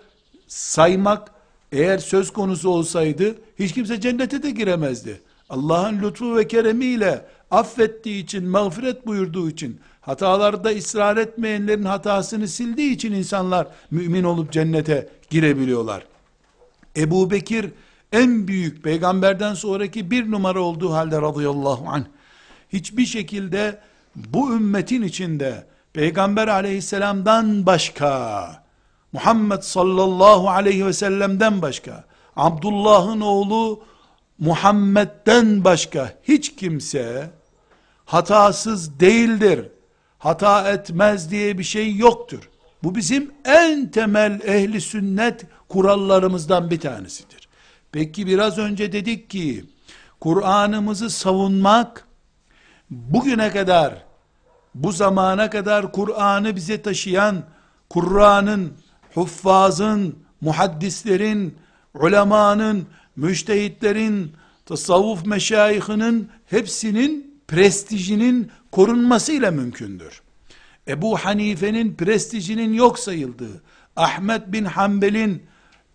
[0.49, 1.31] saymak
[1.73, 5.21] eğer söz konusu olsaydı hiç kimse cennete de giremezdi.
[5.51, 13.13] Allah'ın lütfu ve keremiyle affettiği için, mağfiret buyurduğu için, hatalarda ısrar etmeyenlerin hatasını sildiği için
[13.13, 16.07] insanlar mümin olup cennete girebiliyorlar.
[16.97, 17.71] Ebu Bekir
[18.13, 22.05] en büyük peygamberden sonraki bir numara olduğu halde radıyallahu anh
[22.73, 23.81] hiçbir şekilde
[24.17, 28.65] bu ümmetin içinde peygamber aleyhisselamdan başka
[29.13, 32.05] Muhammed sallallahu aleyhi ve sellem'den başka
[32.37, 33.83] Abdullah'ın oğlu
[34.39, 37.31] Muhammed'den başka hiç kimse
[38.05, 39.69] hatasız değildir.
[40.25, 42.51] Hata etmez diye bir şey yoktur.
[42.83, 47.49] Bu bizim en temel ehli sünnet kurallarımızdan bir tanesidir.
[47.93, 49.65] Peki biraz önce dedik ki
[50.21, 52.09] Kur'an'ımızı savunmak
[52.91, 54.05] bugüne kadar
[54.75, 57.45] bu zamana kadar Kur'an'ı bize taşıyan
[57.91, 58.73] Kur'an'ın,
[59.15, 61.59] huffazın, muhaddislerin,
[61.95, 64.33] ulemanın, müştehitlerin,
[64.67, 70.23] tasavvuf meşayihinin hepsinin prestijinin korunmasıyla mümkündür.
[70.89, 73.63] Ebu Hanife'nin prestijinin yok sayıldığı,
[73.97, 75.43] Ahmet bin Hanbel'in,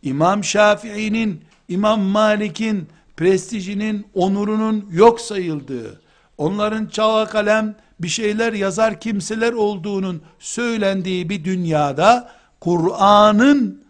[0.01, 2.87] İmam Şafii'nin, İmam Malik'in
[3.17, 6.01] prestijinin, onurunun yok sayıldığı,
[6.37, 13.83] onların çağa kalem bir şeyler yazar kimseler olduğunun söylendiği bir dünyada, Kur'an'ın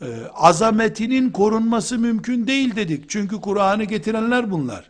[0.00, 3.10] e, azametinin korunması mümkün değil dedik.
[3.10, 4.88] Çünkü Kur'an'ı getirenler bunlar.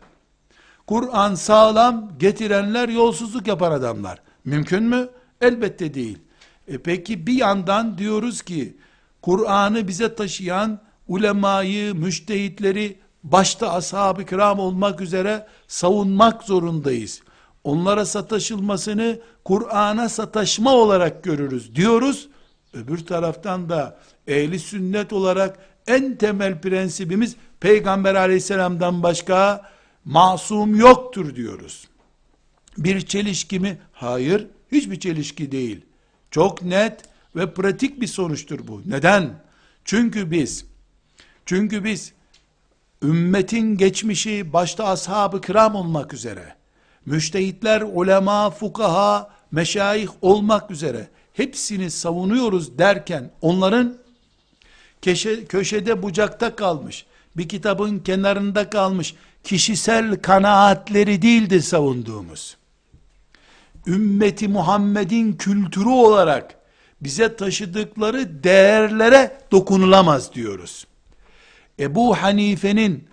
[0.87, 4.21] Kur'an sağlam getirenler yolsuzluk yapan adamlar.
[4.45, 5.09] Mümkün mü?
[5.41, 6.17] Elbette değil.
[6.67, 8.77] E peki bir yandan diyoruz ki
[9.21, 17.21] Kur'an'ı bize taşıyan ulemayı, müştehitleri başta ashab-ı kiram olmak üzere savunmak zorundayız.
[17.63, 22.29] Onlara sataşılmasını Kur'an'a sataşma olarak görürüz diyoruz.
[22.73, 29.61] Öbür taraftan da ehli sünnet olarak en temel prensibimiz Peygamber aleyhisselamdan başka
[30.05, 31.87] masum yoktur diyoruz.
[32.77, 33.77] Bir çelişki mi?
[33.93, 35.81] Hayır, hiçbir çelişki değil.
[36.31, 37.01] Çok net
[37.35, 38.81] ve pratik bir sonuçtur bu.
[38.85, 39.43] Neden?
[39.85, 40.65] Çünkü biz
[41.45, 42.13] çünkü biz
[43.03, 46.55] ümmetin geçmişi başta ashab-ı kiram olmak üzere
[47.05, 53.97] müştehitler, ulema, fukaha, meşayih olmak üzere hepsini savunuyoruz derken onların
[55.01, 57.05] köşe, köşede bucakta kalmış,
[57.37, 62.57] bir kitabın kenarında kalmış kişisel kanaatleri değildir savunduğumuz.
[63.87, 66.55] Ümmeti Muhammed'in kültürü olarak
[67.01, 70.87] bize taşıdıkları değerlere dokunulamaz diyoruz.
[71.79, 73.07] Ebu Hanife'nin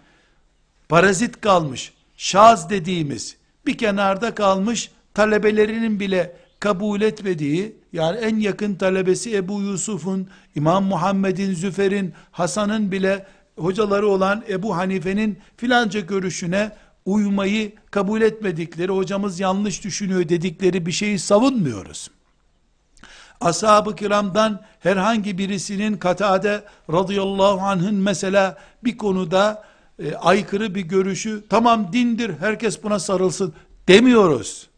[0.89, 9.37] parazit kalmış, şaz dediğimiz, bir kenarda kalmış, talebelerinin bile kabul etmediği, yani en yakın talebesi
[9.37, 13.27] Ebu Yusuf'un, İmam Muhammed'in, Züfer'in, Hasan'ın bile
[13.63, 16.73] hocaları olan Ebu Hanife'nin filanca görüşüne
[17.05, 22.11] uymayı kabul etmedikleri, hocamız yanlış düşünüyor dedikleri bir şeyi savunmuyoruz.
[23.41, 29.65] Ashab-ı kiramdan herhangi birisinin Katade radıyallahu anh'ın mesela bir konuda
[29.99, 33.55] e, aykırı bir görüşü, tamam dindir, herkes buna sarılsın
[33.89, 34.69] demiyoruz.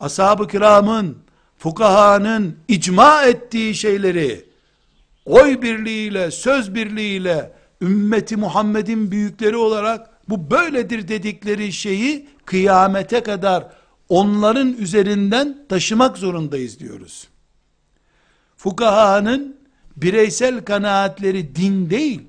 [0.00, 1.18] Ashab-ı kiramın,
[1.58, 4.44] fukahanın icma ettiği şeyleri,
[5.24, 13.72] oy birliğiyle, söz birliğiyle, ümmeti Muhammed'in büyükleri olarak bu böyledir dedikleri şeyi kıyamete kadar
[14.08, 17.28] onların üzerinden taşımak zorundayız diyoruz.
[18.56, 19.56] Fukahanın
[19.96, 22.22] bireysel kanaatleri din değil.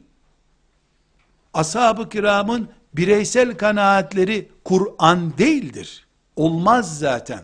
[1.54, 6.08] Ashab-ı kiramın bireysel kanaatleri Kur'an değildir.
[6.36, 7.44] Olmaz zaten.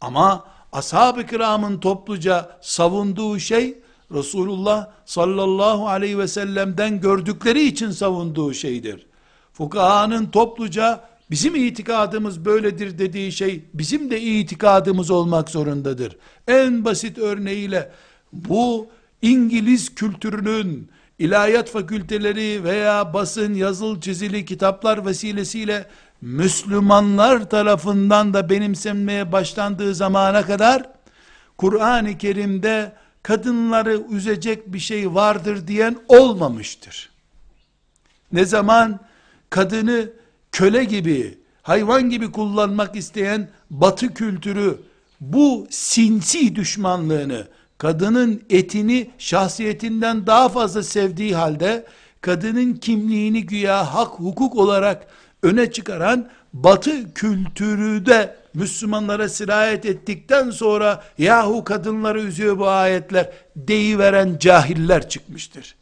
[0.00, 3.79] Ama ashab-ı kiramın topluca savunduğu şey
[4.14, 9.06] Resulullah sallallahu aleyhi ve sellem'den gördükleri için savunduğu şeydir.
[9.52, 16.16] Fukahanın topluca bizim itikadımız böyledir dediği şey bizim de itikadımız olmak zorundadır.
[16.48, 17.90] En basit örneğiyle
[18.32, 18.86] bu
[19.22, 25.86] İngiliz kültürünün ilahiyat fakülteleri veya basın yazılı çizili kitaplar vesilesiyle
[26.20, 30.88] Müslümanlar tarafından da benimsenmeye başlandığı zamana kadar
[31.58, 37.10] Kur'an-ı Kerim'de kadınları üzecek bir şey vardır diyen olmamıştır.
[38.32, 39.00] Ne zaman
[39.50, 40.10] kadını
[40.52, 44.78] köle gibi, hayvan gibi kullanmak isteyen batı kültürü
[45.20, 51.86] bu sinsi düşmanlığını, kadının etini şahsiyetinden daha fazla sevdiği halde,
[52.20, 55.06] kadının kimliğini güya hak hukuk olarak
[55.42, 64.38] öne çıkaran batı kültürü de Müslümanlara sirayet ettikten sonra yahu kadınları üzüyor bu ayetler deyiveren
[64.38, 65.74] cahiller çıkmıştır.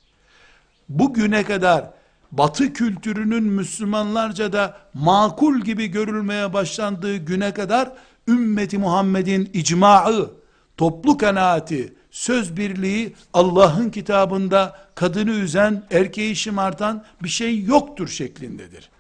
[0.88, 1.90] Bugüne kadar
[2.32, 7.92] batı kültürünün Müslümanlarca da makul gibi görülmeye başlandığı güne kadar
[8.28, 10.30] ümmeti Muhammed'in icmaı,
[10.76, 18.90] toplu kanaati, söz birliği Allah'ın kitabında kadını üzen, erkeği şımartan bir şey yoktur şeklindedir.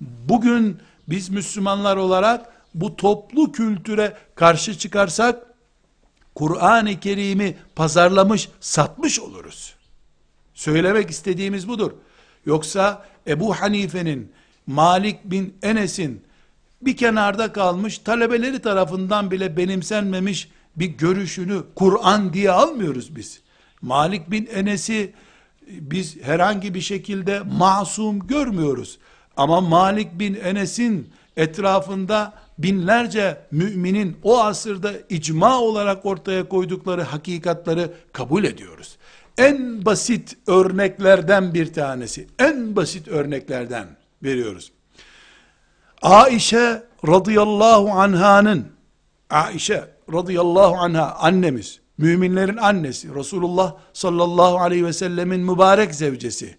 [0.00, 5.46] Bugün biz Müslümanlar olarak bu toplu kültüre karşı çıkarsak
[6.34, 9.74] Kur'an-ı Kerim'i pazarlamış, satmış oluruz.
[10.54, 11.92] Söylemek istediğimiz budur.
[12.46, 14.32] Yoksa Ebu Hanife'nin,
[14.66, 16.24] Malik bin Enes'in
[16.82, 23.40] bir kenarda kalmış, talebeleri tarafından bile benimsenmemiş bir görüşünü Kur'an diye almıyoruz biz.
[23.82, 25.14] Malik bin Enes'i
[25.68, 28.98] biz herhangi bir şekilde masum görmüyoruz.
[29.36, 38.44] Ama Malik bin Enes'in etrafında binlerce müminin o asırda icma olarak ortaya koydukları hakikatları kabul
[38.44, 38.96] ediyoruz.
[39.38, 43.86] En basit örneklerden bir tanesi, en basit örneklerden
[44.22, 44.72] veriyoruz.
[46.02, 48.66] Aişe radıyallahu anhanın,
[49.30, 56.56] Aişe radıyallahu anha annemiz, müminlerin annesi, Resulullah sallallahu aleyhi ve sellemin mübarek zevcesi,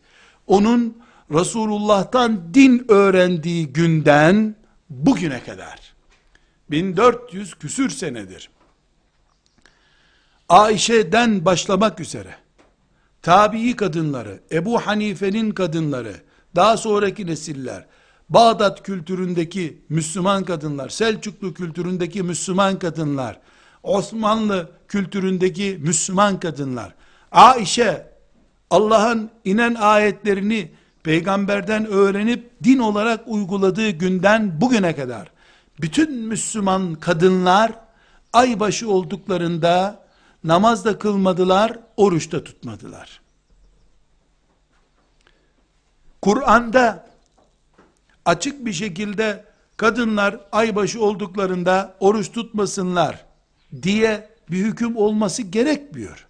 [0.48, 0.98] onun
[1.32, 4.56] Resulullah'tan din öğrendiği günden
[4.90, 5.87] bugüne kadar
[6.72, 8.50] 1400 küsür senedir.
[10.50, 12.36] Ayşe'den başlamak üzere.
[13.22, 16.16] Tabii kadınları, Ebu Hanife'nin kadınları,
[16.56, 17.86] daha sonraki nesiller,
[18.30, 23.40] Bağdat kültüründeki Müslüman kadınlar, Selçuklu kültüründeki Müslüman kadınlar,
[23.84, 26.96] Osmanlı kültüründeki Müslüman kadınlar,
[27.32, 28.12] Aişe,
[28.70, 30.72] Allah'ın inen ayetlerini
[31.04, 35.32] peygamberden öğrenip din olarak uyguladığı günden bugüne kadar
[35.82, 37.72] bütün Müslüman kadınlar
[38.34, 40.04] aybaşı olduklarında
[40.44, 43.22] namaz da kılmadılar, oruç da tutmadılar.
[46.22, 47.08] Kur'an'da
[48.26, 49.46] açık bir şekilde
[49.78, 53.26] kadınlar aybaşı olduklarında oruç tutmasınlar
[53.82, 56.28] diye bir hüküm olması gerekmiyor.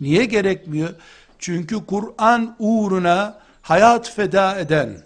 [0.00, 0.94] Niye gerekmiyor?
[1.38, 5.02] Çünkü Kur'an uğruna hayat feda eden,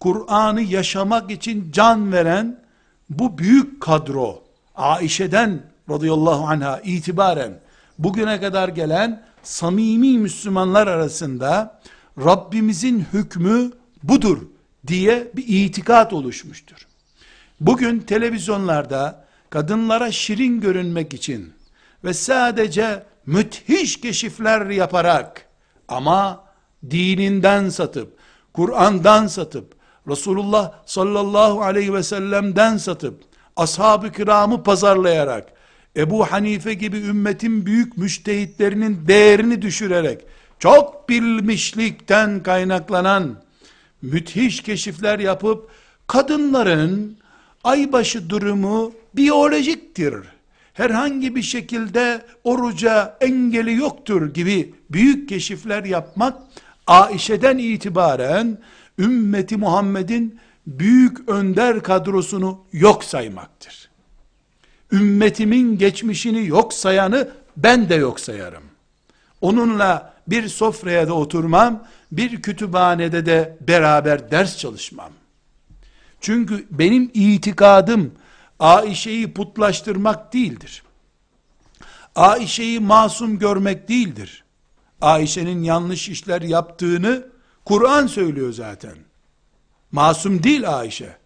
[0.00, 2.67] Kur'an'ı yaşamak için can veren
[3.10, 4.42] bu büyük kadro,
[4.74, 7.60] Aişe'den radıyallahu anha itibaren
[7.98, 11.80] bugüne kadar gelen samimi Müslümanlar arasında
[12.24, 13.70] Rabbimizin hükmü
[14.02, 14.38] budur
[14.86, 16.76] diye bir itikat oluşmuştur.
[17.60, 21.52] Bugün televizyonlarda kadınlara şirin görünmek için
[22.04, 25.46] ve sadece müthiş keşifler yaparak
[25.88, 26.44] ama
[26.90, 28.18] dininden satıp,
[28.52, 29.74] Kur'an'dan satıp,
[30.08, 33.20] Resulullah sallallahu aleyhi ve sellem'den satıp,
[33.56, 35.52] ashab-ı kiramı pazarlayarak,
[35.96, 40.20] Ebu Hanife gibi ümmetin büyük müştehitlerinin değerini düşürerek,
[40.58, 43.36] çok bilmişlikten kaynaklanan,
[44.02, 45.70] müthiş keşifler yapıp,
[46.06, 47.18] kadınların
[47.64, 50.14] aybaşı durumu biyolojiktir.
[50.72, 56.38] Herhangi bir şekilde oruca engeli yoktur gibi büyük keşifler yapmak,
[56.86, 58.58] Aişe'den itibaren
[58.98, 63.88] ümmeti Muhammed'in büyük önder kadrosunu yok saymaktır.
[64.92, 68.62] Ümmetimin geçmişini yok sayanı ben de yok sayarım.
[69.40, 75.12] Onunla bir sofraya da oturmam, bir kütüphanede de beraber ders çalışmam.
[76.20, 78.12] Çünkü benim itikadım
[78.58, 80.82] Aişe'yi putlaştırmak değildir.
[82.16, 84.44] Aişe'yi masum görmek değildir.
[85.00, 87.26] Ayşe'nin yanlış işler yaptığını
[87.68, 88.96] Kur'an söylüyor zaten.
[89.92, 91.16] Masum değil Ayşe.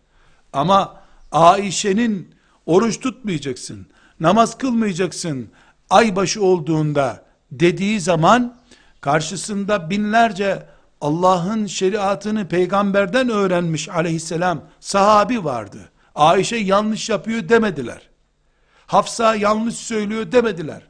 [0.53, 2.35] Ama Ayşe'nin
[2.67, 3.87] oruç tutmayacaksın,
[4.21, 5.49] namaz kılmayacaksın,
[5.91, 8.57] aybaşı olduğunda dediği zaman
[9.01, 10.67] karşısında binlerce
[11.01, 15.91] Allah'ın şeriatını peygamberden öğrenmiş aleyhisselam sahabi vardı.
[16.15, 18.09] Ayşe yanlış yapıyor demediler.
[18.87, 20.83] Hafsa yanlış söylüyor demediler.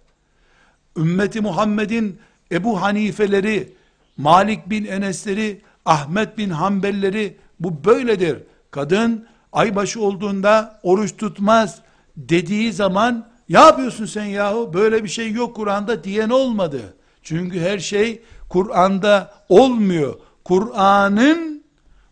[0.97, 2.19] Ümmeti Muhammed'in
[2.53, 3.82] Ebu Hanifeleri,
[4.17, 8.39] Malik bin Enesleri, Ahmet bin Hanbelleri bu böyledir.
[8.71, 11.83] Kadın aybaşı olduğunda oruç tutmaz
[12.17, 16.81] dediği zaman ne yapıyorsun sen yahu böyle bir şey yok Kur'an'da diyen olmadı.
[17.23, 20.15] Çünkü her şey Kur'an'da olmuyor.
[20.45, 21.65] Kur'an'ın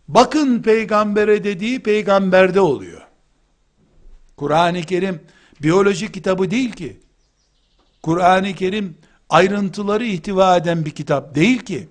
[0.09, 3.01] bakın peygambere dediği peygamberde oluyor.
[4.37, 5.21] Kur'an-ı Kerim
[5.63, 7.01] biyoloji kitabı değil ki.
[8.03, 8.97] Kur'an-ı Kerim
[9.31, 11.89] ayrıntıları ihtiva eden bir kitap değil ki.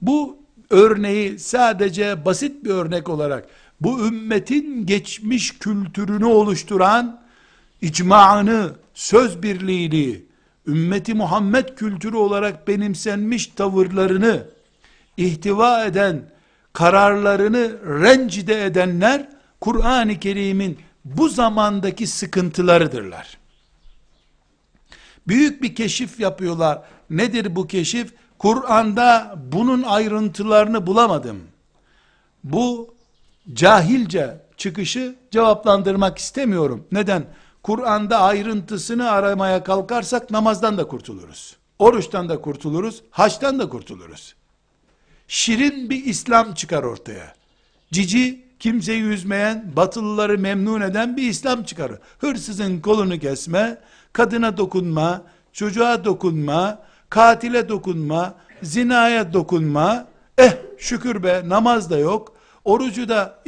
[0.00, 0.38] Bu
[0.70, 3.48] örneği sadece basit bir örnek olarak
[3.80, 7.20] bu ümmetin geçmiş kültürünü oluşturan
[7.82, 10.22] icmaını, söz birliğini,
[10.66, 14.46] ümmeti Muhammed kültürü olarak benimsenmiş tavırlarını
[15.16, 16.22] ihtiva eden,
[16.72, 17.72] kararlarını
[18.02, 19.28] rencide edenler,
[19.60, 23.38] Kur'an-ı Kerim'in bu zamandaki sıkıntılarıdırlar.
[25.28, 26.82] Büyük bir keşif yapıyorlar.
[27.10, 28.14] Nedir bu keşif?
[28.38, 31.38] Kur'an'da bunun ayrıntılarını bulamadım.
[32.44, 32.94] Bu
[33.52, 36.86] cahilce çıkışı cevaplandırmak istemiyorum.
[36.92, 37.24] Neden?
[37.62, 41.56] Kur'an'da ayrıntısını aramaya kalkarsak namazdan da kurtuluruz.
[41.78, 44.34] Oruçtan da kurtuluruz, haçtan da kurtuluruz.
[45.28, 47.34] Şirin bir İslam çıkar ortaya.
[47.92, 51.92] Cici, kimseyi üzmeyen, batılıları memnun eden bir İslam çıkar.
[52.18, 53.78] Hırsızın kolunu kesme,
[54.12, 56.78] kadına dokunma, çocuğa dokunma,
[57.10, 60.06] katile dokunma, zinaya dokunma,
[60.38, 62.32] eh şükür be namaz da yok,
[62.64, 63.42] orucu da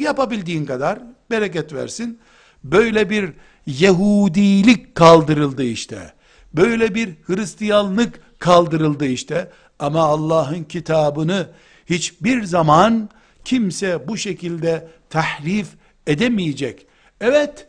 [0.00, 0.98] yapabildiğin kadar
[1.30, 2.18] bereket versin.
[2.64, 3.32] Böyle bir
[3.66, 6.12] Yahudilik kaldırıldı işte.
[6.52, 9.50] Böyle bir Hristiyanlık kaldırıldı işte.
[9.78, 11.48] Ama Allah'ın kitabını
[11.86, 13.08] hiçbir zaman
[13.44, 15.68] kimse bu şekilde tahrif
[16.06, 16.86] edemeyecek.
[17.20, 17.66] Evet,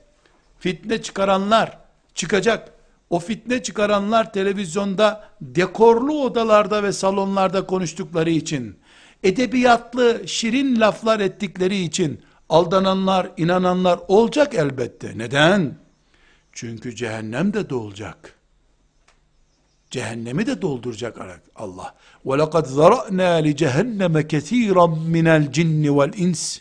[0.59, 1.77] fitne çıkaranlar
[2.14, 2.72] çıkacak.
[3.11, 8.78] O fitne çıkaranlar televizyonda dekorlu odalarda ve salonlarda konuştukları için,
[9.22, 15.12] edebiyatlı şirin laflar ettikleri için aldananlar, inananlar olacak elbette.
[15.18, 15.74] Neden?
[16.53, 18.34] Çünkü cehennem de dolacak.
[19.90, 21.18] Cehennemi de dolduracak
[21.57, 21.95] Allah.
[22.26, 26.61] وَلَقَدْ ذَرَأْنَا لِجَهَنَّمَ كَثِيرًا مِنَ الْجِنِّ وَالْاِنْسِ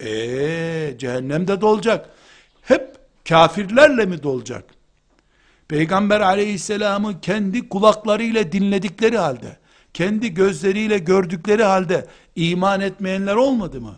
[0.00, 2.10] Eee cehennemde dolacak.
[3.29, 4.63] Kafirlerle mi dolacak?
[5.67, 9.57] Peygamber aleyhisselamı kendi kulaklarıyla dinledikleri halde,
[9.93, 13.95] kendi gözleriyle gördükleri halde iman etmeyenler olmadı mı?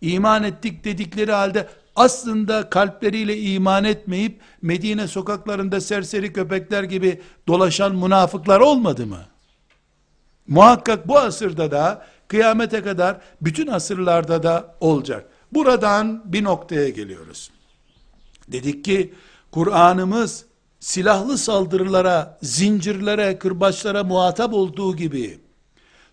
[0.00, 8.60] İman ettik dedikleri halde aslında kalpleriyle iman etmeyip Medine sokaklarında serseri köpekler gibi dolaşan münafıklar
[8.60, 9.20] olmadı mı?
[10.48, 15.26] Muhakkak bu asırda da kıyamete kadar bütün asırlarda da olacak.
[15.52, 17.50] Buradan bir noktaya geliyoruz.
[18.52, 19.14] Dedik ki
[19.50, 20.44] Kur'an'ımız
[20.80, 25.40] silahlı saldırılara, zincirlere, kırbaçlara muhatap olduğu gibi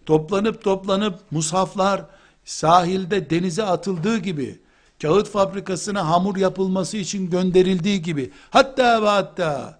[0.06, 2.02] toplanıp toplanıp mushaflar
[2.46, 4.60] sahilde denize atıldığı gibi
[5.02, 9.80] kağıt fabrikasına hamur yapılması için gönderildiği gibi hatta ve hatta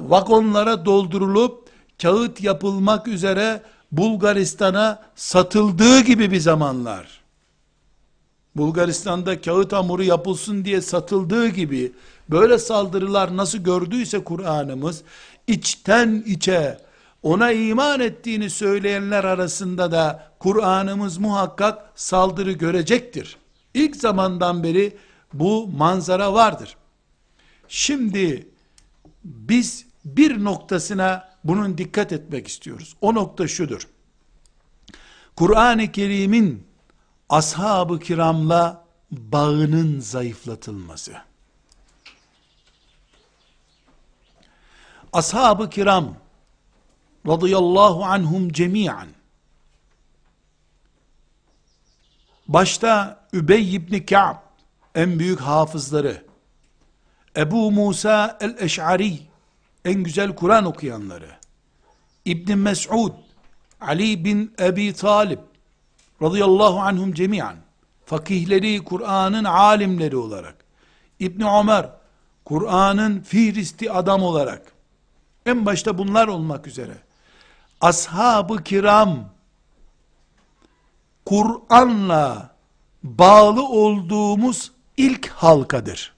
[0.00, 1.68] vagonlara doldurulup
[2.02, 7.20] kağıt yapılmak üzere Bulgaristan'a satıldığı gibi bir zamanlar
[8.56, 11.92] Bulgaristan'da kağıt hamuru yapılsın diye satıldığı gibi
[12.30, 15.02] böyle saldırılar nasıl gördüyse Kur'an'ımız
[15.46, 16.78] içten içe
[17.22, 23.36] ona iman ettiğini söyleyenler arasında da Kur'an'ımız muhakkak saldırı görecektir.
[23.74, 24.96] İlk zamandan beri
[25.32, 26.76] bu manzara vardır.
[27.68, 28.48] Şimdi
[29.24, 32.96] biz bir noktasına bunun dikkat etmek istiyoruz.
[33.00, 33.88] O nokta şudur.
[35.36, 36.65] Kur'an-ı Kerim'in
[37.28, 41.16] ashab-ı kiramla bağının zayıflatılması.
[45.12, 46.16] Ashab-ı kiram
[47.26, 49.08] radıyallahu anhum cemiyen
[52.48, 54.36] başta Übey ibn Ka'b
[54.94, 56.26] en büyük hafızları.
[57.36, 59.18] Ebu Musa el-Eş'ari
[59.84, 61.30] en güzel Kur'an okuyanları.
[62.24, 63.12] İbn Mes'ud
[63.80, 65.38] Ali bin Ebi Talib
[66.22, 67.56] radıyallahu anhum cemiyan.
[68.06, 70.54] Fakihleri Kur'an'ın alimleri olarak.
[71.18, 71.90] İbn Ömer
[72.44, 74.72] Kur'an'ın fihristi adam olarak.
[75.46, 76.98] En başta bunlar olmak üzere.
[77.80, 79.28] Ashab-ı kiram
[81.24, 82.50] Kur'an'la
[83.02, 86.14] bağlı olduğumuz ilk halkadır.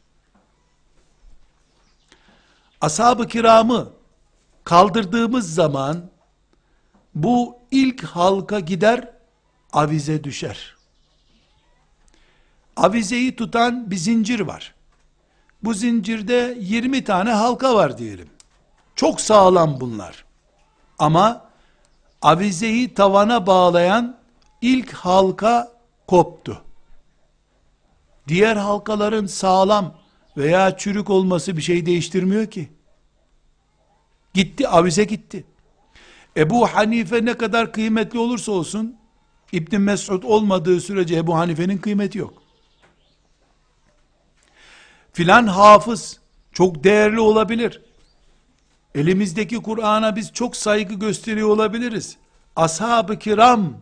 [2.81, 3.89] Ashab-ı kiramı
[4.65, 6.11] kaldırdığımız zaman
[7.15, 9.18] bu ilk halka gider
[9.73, 10.77] avize düşer.
[12.77, 14.75] Avizeyi tutan bir zincir var.
[15.63, 18.31] Bu zincirde 20 tane halka var diyelim.
[18.97, 20.25] Çok sağlam bunlar.
[20.99, 21.49] Ama
[22.23, 24.19] avizeyi tavana bağlayan
[24.61, 25.73] ilk halka
[26.07, 26.63] koptu.
[28.29, 29.95] Diğer halkaların sağlam
[30.37, 32.69] veya çürük olması bir şey değiştirmiyor ki.
[34.35, 35.45] Gitti, avize gitti.
[36.37, 38.97] Ebu Hanife ne kadar kıymetli olursa olsun,
[39.53, 42.43] İbn Mesud olmadığı sürece Ebu Hanife'nin kıymeti yok.
[45.13, 46.21] Filan hafız
[46.53, 47.83] çok değerli olabilir.
[48.95, 52.17] Elimizdeki Kur'an'a biz çok saygı gösteriyor olabiliriz.
[52.57, 53.81] Ashab-ı kiram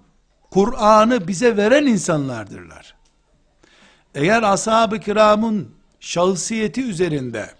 [0.51, 2.95] Kur'an'ı bize veren insanlardırlar.
[4.15, 7.51] Eğer ashab-ı kiramın şahsiyeti üzerinde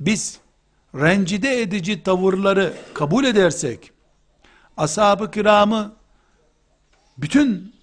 [0.00, 0.40] biz
[0.94, 3.92] rencide edici tavırları kabul edersek,
[4.76, 5.92] ashab-ı kiramı
[7.18, 7.74] bütün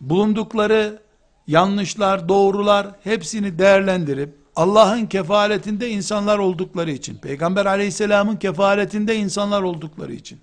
[0.00, 1.02] bulundukları
[1.46, 10.40] yanlışlar, doğrular hepsini değerlendirip Allah'ın kefaletinde insanlar oldukları için, Peygamber aleyhisselamın kefaletinde insanlar oldukları için,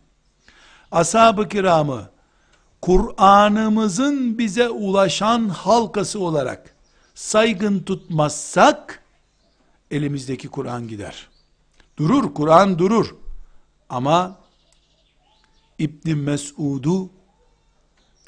[0.92, 2.10] ashab-ı kiramı,
[2.82, 6.76] Kur'an'ımızın bize ulaşan halkası olarak
[7.16, 9.04] saygın tutmazsak,
[9.92, 11.28] elimizdeki Kur'an gider.
[11.98, 13.16] Durur, Kur'an durur.
[13.90, 14.38] Ama
[15.80, 17.10] İbn Mesud'u,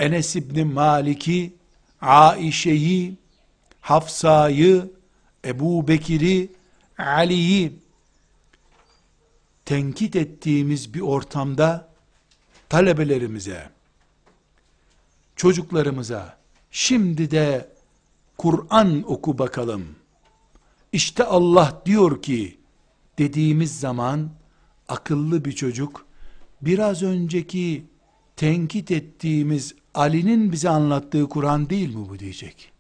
[0.02, 1.54] Enes İbn Malik'i,
[2.02, 3.18] Aişe'yi,
[3.82, 4.92] Hafsa'yı,
[5.46, 6.50] Ebu Bekir'i,
[6.98, 7.80] Ali'yi
[9.66, 11.90] tenkit ettiğimiz bir ortamda
[12.70, 13.70] talebelerimize,
[15.36, 16.38] çocuklarımıza
[16.72, 17.70] şimdi de
[18.38, 19.96] Kur'an oku bakalım.
[20.92, 22.58] İşte Allah diyor ki
[23.18, 24.32] dediğimiz zaman
[24.88, 26.06] akıllı bir çocuk
[26.62, 27.86] biraz önceki
[28.36, 32.72] tenkit ettiğimiz Ali'nin bize anlattığı Kur'an değil mi bu diyecek.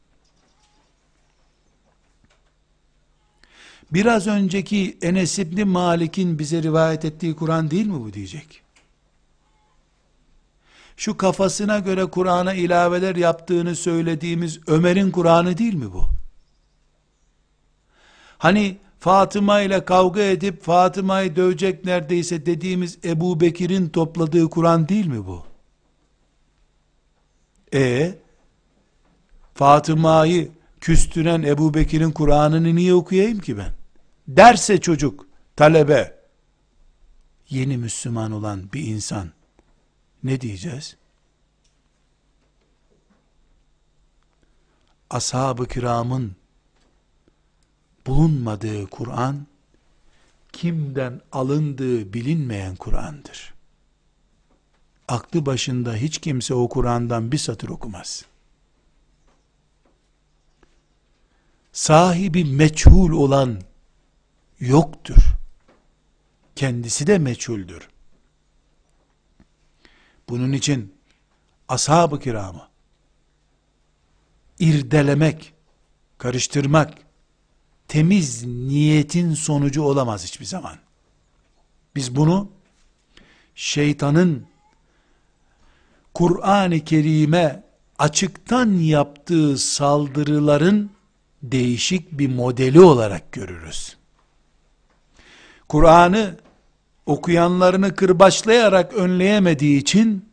[3.92, 8.62] Biraz önceki Enes İbni Malik'in bize rivayet ettiği Kur'an değil mi bu diyecek.
[10.98, 16.08] Şu kafasına göre Kur'an'a ilaveler yaptığını söylediğimiz Ömer'in Kur'an'ı değil mi bu?
[18.38, 25.26] Hani Fatıma ile kavga edip Fatıma'yı dövecek neredeyse dediğimiz Ebu Bekir'in topladığı Kur'an değil mi
[25.26, 25.51] bu?
[27.74, 28.16] E
[29.54, 30.52] Fatıma'yı
[30.82, 33.74] küstüren Ebu Bekir'in Kur'an'ını niye okuyayım ki ben?
[34.28, 36.20] Derse çocuk, talebe,
[37.50, 39.32] yeni Müslüman olan bir insan,
[40.24, 40.98] ne diyeceğiz?
[45.10, 46.36] Ashab-ı kiramın
[48.08, 49.48] bulunmadığı Kur'an,
[50.54, 53.54] kimden alındığı bilinmeyen Kur'an'dır.
[55.12, 58.26] Aklı başında hiç kimse o Kur'an'dan bir satır okumaz.
[61.72, 63.62] Sahibi meçhul olan
[64.60, 65.16] yoktur.
[66.56, 67.90] Kendisi de meçhuldür.
[70.30, 70.96] Bunun için
[71.68, 72.68] ashab-ı kiramı
[74.60, 75.54] irdelemek,
[76.18, 76.98] karıştırmak,
[77.88, 80.78] temiz niyetin sonucu olamaz hiçbir zaman.
[81.96, 82.52] Biz bunu
[83.56, 84.51] şeytanın
[86.14, 87.64] Kur'an-ı Kerim'e
[88.00, 90.92] açıktan yaptığı saldırıların
[91.44, 93.98] değişik bir modeli olarak görürüz.
[95.68, 96.36] Kur'an'ı
[97.06, 100.32] okuyanlarını kırbaçlayarak önleyemediği için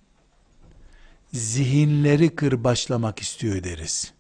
[1.33, 4.13] zihinleri kırbaçlamak istiyor deriz.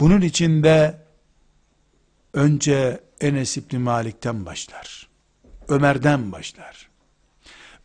[0.00, 1.02] Bunun içinde
[2.32, 5.08] önce Enes İbni Malik'ten başlar.
[5.68, 6.88] Ömer'den başlar.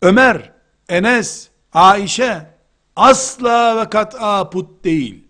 [0.02, 0.52] Ömer,
[0.90, 2.46] Enes, Ayşe
[2.96, 5.24] asla ve kat'a put değil.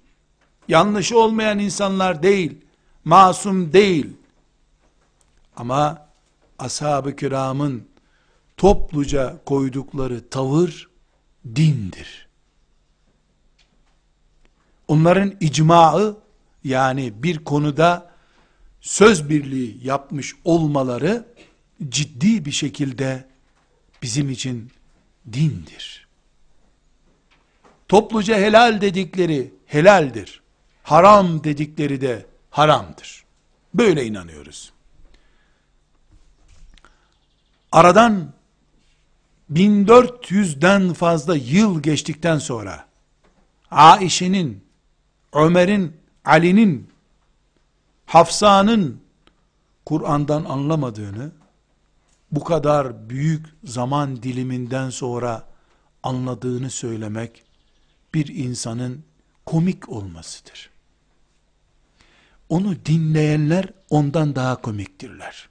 [0.68, 2.58] Yanlış olmayan insanlar değil.
[3.06, 4.14] Masum değil.
[5.56, 6.08] Ama
[6.60, 7.88] ashab-ı kiramın
[8.58, 10.90] topluca koydukları tavır
[11.56, 12.28] dindir.
[14.88, 16.18] Onların icmaı
[16.64, 18.12] yani bir konuda
[18.82, 21.28] söz birliği yapmış olmaları
[21.90, 23.28] ciddi bir şekilde
[24.02, 24.72] bizim için
[25.34, 25.99] dindir.
[27.90, 30.42] Topluca helal dedikleri helaldir.
[30.84, 33.24] Haram dedikleri de haramdır.
[33.74, 34.74] Böyle inanıyoruz.
[37.72, 38.34] Aradan
[39.54, 42.86] 1400'den fazla yıl geçtikten sonra
[43.72, 44.64] Aişe'nin,
[45.34, 46.90] Ömer'in, Ali'nin,
[48.06, 49.02] Hafsa'nın
[49.86, 51.32] Kur'an'dan anlamadığını
[52.32, 55.44] bu kadar büyük zaman diliminden sonra
[56.04, 57.49] anladığını söylemek
[58.14, 59.04] bir insanın
[59.46, 60.70] komik olmasıdır.
[62.50, 65.50] Onu dinleyenler ondan daha komiktirler.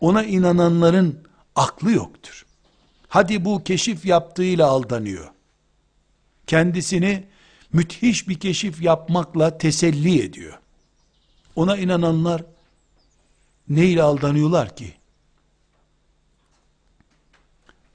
[0.00, 2.46] Ona inananların aklı yoktur.
[3.08, 5.30] Hadi bu keşif yaptığıyla aldanıyor.
[6.46, 7.26] Kendisini
[7.72, 10.58] müthiş bir keşif yapmakla teselli ediyor.
[11.56, 12.42] Ona inananlar
[13.68, 14.94] neyle aldanıyorlar ki?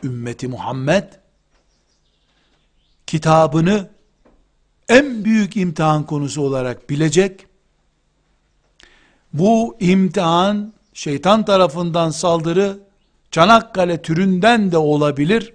[0.04, 1.21] Ümmeti Muhammed
[3.12, 3.90] kitabını
[4.90, 7.46] en büyük imtihan konusu olarak bilecek.
[9.34, 12.80] Bu imtihan şeytan tarafından saldırı
[13.32, 15.54] Çanakkale türünden de olabilir.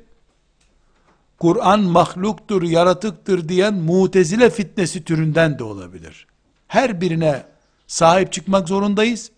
[1.39, 6.27] Kur'an mahluktur, yaratıktır diyen mutezile fitnesi türünden de olabilir.
[6.69, 7.47] Her birine
[7.87, 9.31] sahip çıkmak zorundayız.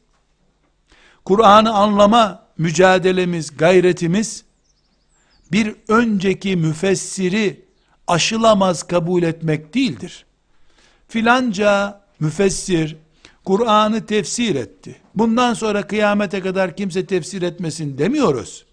[1.25, 4.45] Kur'an'ı anlama mücadelemiz, gayretimiz,
[5.53, 7.68] bir önceki müfessiri
[8.09, 10.27] aşılamaz kabul etmek değildir.
[11.09, 12.97] Filanca müfessir,
[13.45, 15.01] Kur'an'ı tefsir etti.
[15.15, 18.67] Bundan sonra kıyamete kadar kimse tefsir etmesin demiyoruz.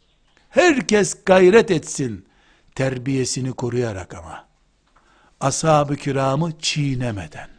[0.50, 2.26] Herkes gayret etsin.
[2.76, 4.46] Terbiyesini koruyarak ama.
[5.40, 7.50] Ashab-ı kiramı çiğnemeden.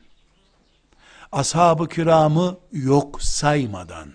[1.32, 4.12] Ashab-ı kiramı yok saymadan.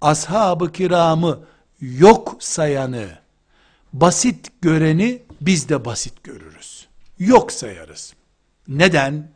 [0.00, 1.40] Ashab-ı kiramı
[1.80, 3.08] yok sayanı,
[3.92, 6.88] basit göreni biz de basit görürüz.
[7.18, 8.14] Yok sayarız.
[8.68, 9.32] Neden?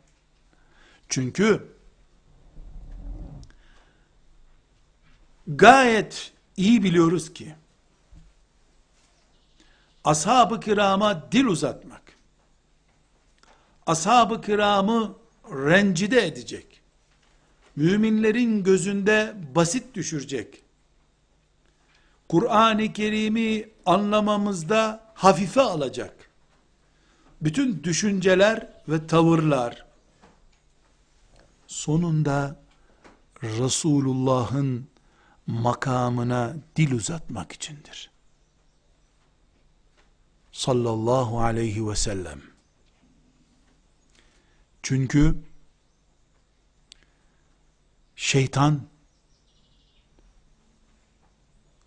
[1.09, 1.75] Çünkü
[5.47, 7.55] gayet iyi biliyoruz ki
[10.03, 12.01] ashab-ı kirama dil uzatmak
[13.85, 15.15] ashab-ı kiramı
[15.49, 16.81] rencide edecek
[17.75, 20.63] müminlerin gözünde basit düşürecek
[22.29, 26.29] Kur'an-ı Kerim'i anlamamızda hafife alacak
[27.41, 29.85] bütün düşünceler ve tavırlar
[31.67, 32.59] sonunda
[33.43, 34.87] Resulullah'ın
[35.47, 38.11] makamına dil uzatmak içindir.
[40.51, 42.41] Sallallahu aleyhi ve sellem.
[44.83, 45.35] Çünkü
[48.15, 48.81] şeytan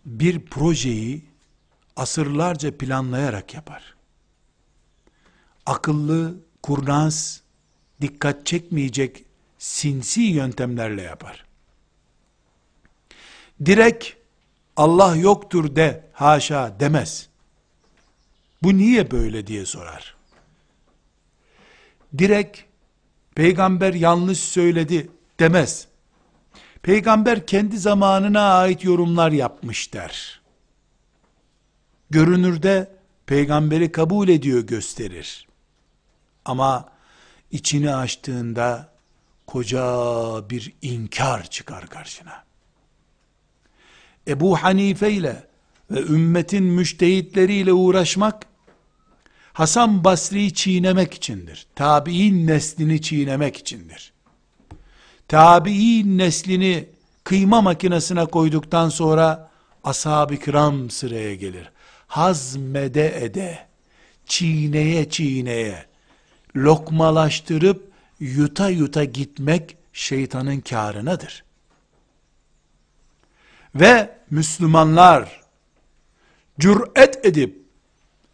[0.05, 1.28] bir projeyi
[1.99, 3.95] asırlarca planlayarak yapar.
[5.67, 7.43] Akıllı, kurnaz,
[8.01, 9.25] dikkat çekmeyecek
[9.59, 11.45] sinsi yöntemlerle yapar.
[13.65, 14.07] Direkt
[14.77, 17.29] Allah yoktur de haşa demez.
[18.63, 20.17] Bu niye böyle diye sorar.
[22.19, 22.61] Direkt
[23.35, 25.89] peygamber yanlış söyledi demez.
[26.83, 30.38] Peygamber kendi zamanına ait yorumlar yapmış der.
[32.11, 32.91] Görünürde
[33.27, 35.49] peygamberi kabul ediyor gösterir.
[36.45, 36.89] Ama
[37.51, 38.93] içini açtığında
[39.47, 39.85] koca
[40.51, 42.45] bir inkar çıkar karşına.
[44.29, 45.47] Ebu Hanife ile
[45.91, 48.47] ve ümmetin müştehitleriyle uğraşmak,
[49.53, 51.67] Hasan Basri'yi çiğnemek içindir.
[51.75, 54.13] Tabi'in neslini çiğnemek içindir.
[55.29, 56.89] Tabi'in neslini
[57.25, 59.51] kıyma makinesine koyduktan sonra
[59.85, 61.71] ashab-ı kiram sıraya gelir.
[62.09, 63.59] Hazmede ede,
[64.27, 65.87] çiğneye çiğneye,
[66.57, 71.45] lokmalaştırıp yuta yuta gitmek şeytanın karınadır.
[73.75, 75.41] Ve Müslümanlar
[76.59, 77.63] cüret edip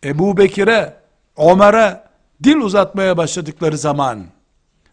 [0.05, 0.97] Ebu Bekir'e,
[1.37, 2.05] Ömer'e
[2.45, 4.27] dil uzatmaya başladıkları zaman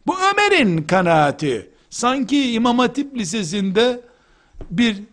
[0.07, 4.01] bu Ömer'in kanaati sanki İmam Hatip Lisesi'nde
[4.71, 5.03] bir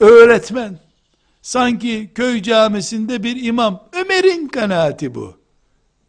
[0.00, 0.78] öğretmen
[1.46, 5.38] sanki köy camisinde bir imam Ömer'in kanaati bu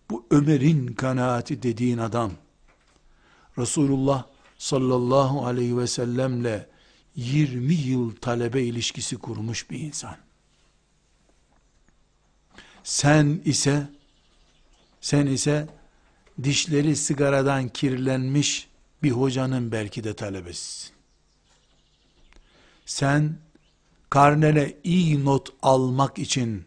[0.10, 2.32] bu Ömer'in kanaati dediğin adam
[3.58, 4.26] Resulullah
[4.58, 6.70] sallallahu aleyhi ve sellemle
[7.16, 10.18] 20 yıl talebe ilişkisi kurmuş bir insan.
[12.84, 13.88] Sen ise
[15.02, 15.68] sen ise
[16.44, 18.68] dişleri sigaradan kirlenmiş
[19.04, 20.94] bir hocanın belki de talebesisin.
[22.86, 23.38] Sen
[24.10, 26.66] karnene iyi not almak için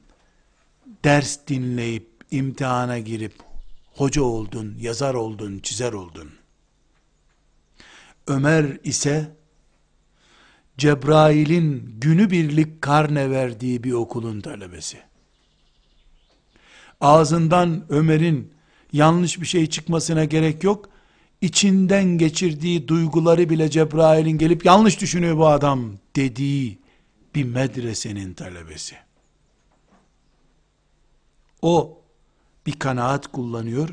[1.04, 3.32] ders dinleyip imtihana girip
[3.94, 6.30] hoca oldun, yazar oldun, çizer oldun.
[8.26, 9.36] Ömer ise
[10.78, 14.98] Cebrail'in günübirlik karne verdiği bir okulun talebesi.
[17.00, 18.52] Ağzından Ömer'in
[18.92, 20.88] yanlış bir şey çıkmasına gerek yok.
[21.40, 26.78] İçinden geçirdiği duyguları bile Cebrail'in gelip yanlış düşünüyor bu adam dediği
[27.34, 28.96] bir medresenin talebesi.
[31.62, 32.02] O
[32.66, 33.88] bir kanaat kullanıyor.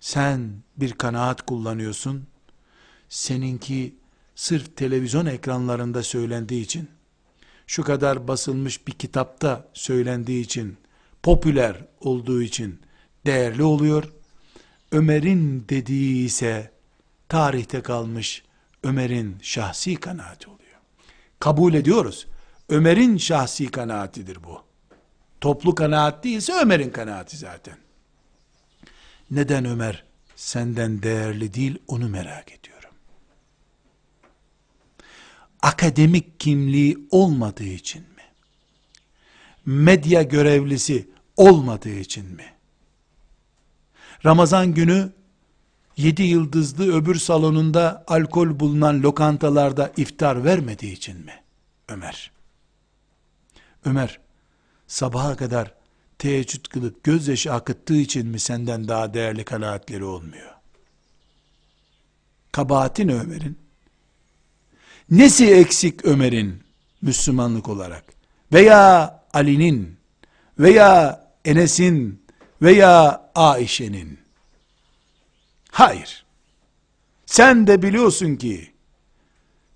[0.00, 2.26] Sen bir kanaat kullanıyorsun.
[3.08, 3.94] Seninki
[4.34, 6.88] sırf televizyon ekranlarında söylendiği için,
[7.66, 10.78] şu kadar basılmış bir kitapta söylendiği için,
[11.22, 12.80] popüler olduğu için
[13.26, 14.12] değerli oluyor.
[14.92, 16.72] Ömer'in dediği ise
[17.28, 18.42] tarihte kalmış
[18.82, 20.59] Ömer'in şahsi kanaati oluyor.
[21.40, 22.26] Kabul ediyoruz.
[22.68, 24.62] Ömer'in şahsi kanaatidir bu.
[25.40, 27.76] Toplu kanaat değilse Ömer'in kanaati zaten.
[29.30, 30.04] Neden Ömer
[30.36, 32.90] senden değerli değil onu merak ediyorum.
[35.62, 38.22] Akademik kimliği olmadığı için mi?
[39.66, 42.54] Medya görevlisi olmadığı için mi?
[44.24, 45.12] Ramazan günü
[46.00, 51.34] yedi yıldızlı öbür salonunda alkol bulunan lokantalarda iftar vermediği için mi?
[51.88, 52.30] Ömer.
[53.84, 54.20] Ömer,
[54.86, 55.74] sabaha kadar
[56.18, 60.50] teheccüd kılıp gözyaşı akıttığı için mi senden daha değerli kanaatleri olmuyor?
[62.52, 63.58] Kabahatin Ömer'in.
[65.10, 66.62] Nesi eksik Ömer'in
[67.02, 68.04] Müslümanlık olarak?
[68.52, 69.96] Veya Ali'nin
[70.58, 72.22] veya Enes'in
[72.62, 74.18] veya Ayşe'nin.
[75.72, 76.26] Hayır.
[77.26, 78.72] Sen de biliyorsun ki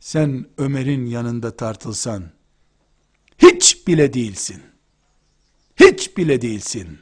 [0.01, 2.25] sen Ömer'in yanında tartılsan
[3.39, 4.63] hiç bile değilsin.
[5.77, 6.99] Hiç bile değilsin.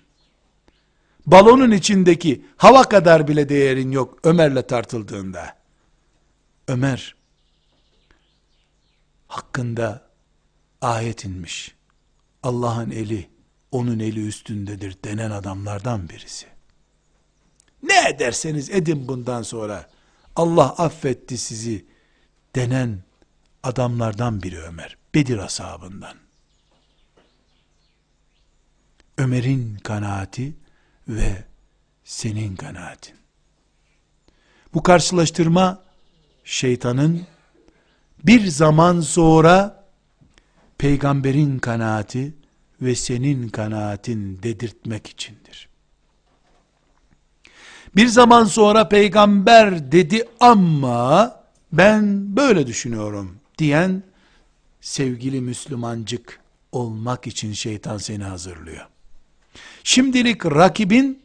[1.27, 5.57] Balonun içindeki hava kadar bile değerin yok Ömer'le tartıldığında.
[6.69, 7.17] Ömer
[9.29, 10.11] hakkında
[10.81, 11.75] ayet inmiş.
[12.43, 13.31] Allah'ın eli
[13.71, 16.52] onun eli üstündedir denen adamlardan birisi.
[17.83, 19.91] Ne ederseniz edin bundan sonra
[20.37, 21.85] Allah affetti sizi
[22.57, 22.99] denen
[23.63, 24.97] adamlardan biri Ömer.
[25.15, 26.17] Bedir ashabından.
[29.19, 30.55] Ömer'in kanaati
[31.09, 31.45] ve
[32.05, 33.15] senin kanaatin.
[34.75, 35.83] Bu karşılaştırma
[36.45, 37.27] şeytanın
[38.25, 39.85] bir zaman sonra
[40.79, 42.35] peygamberin kanaati
[42.81, 45.69] ve senin kanaatin dedirtmek içindir.
[47.97, 51.37] Bir zaman sonra peygamber dedi ama
[51.73, 54.03] ben böyle düşünüyorum diyen
[54.81, 56.41] sevgili Müslümancık
[56.73, 58.87] olmak için şeytan seni hazırlıyor.
[59.85, 61.23] Şimdilik rakibin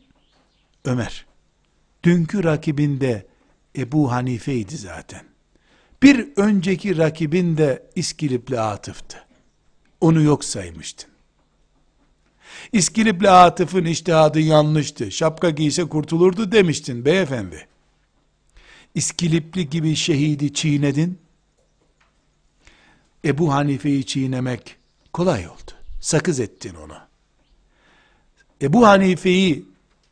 [0.86, 1.26] Ömer.
[2.04, 3.28] dünkü rakibinde
[3.78, 5.24] Ebu Hanife'ydi zaten.
[6.04, 9.26] Bir önceki rakibin de İskilipli Atıf'tı.
[10.02, 11.10] Onu yok saymıştın.
[12.74, 15.12] İskilipli Atıf'ın iştihadı yanlıştı.
[15.12, 17.68] Şapka giyse kurtulurdu demiştin beyefendi.
[18.96, 21.20] İskilipli gibi şehidi çiğnedin.
[23.26, 24.76] Ebu Hanife'yi çiğnemek
[25.14, 25.72] kolay oldu.
[26.00, 26.98] Sakız ettin onu.
[28.62, 29.66] Ebu Hanife'yi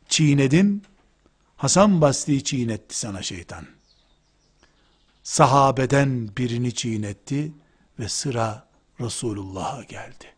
[0.08, 0.82] çiğnedin.
[1.56, 3.66] Hasan Basri'yi çiğnetti sana şeytan.
[5.22, 7.52] Sahabeden birini çiğnetti
[7.98, 8.66] ve sıra
[9.00, 10.35] Resulullah'a geldi.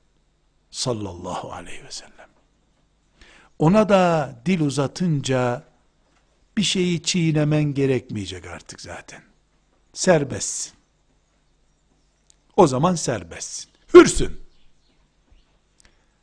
[0.79, 2.29] Sallallahu aleyhi ve sellem.
[3.59, 5.64] Ona da dil uzatınca
[6.57, 9.22] bir şeyi çiğnemen gerekmeyecek artık zaten.
[9.93, 10.72] Serbestsin.
[12.57, 13.70] O zaman serbestsin.
[13.95, 14.41] Hürsün.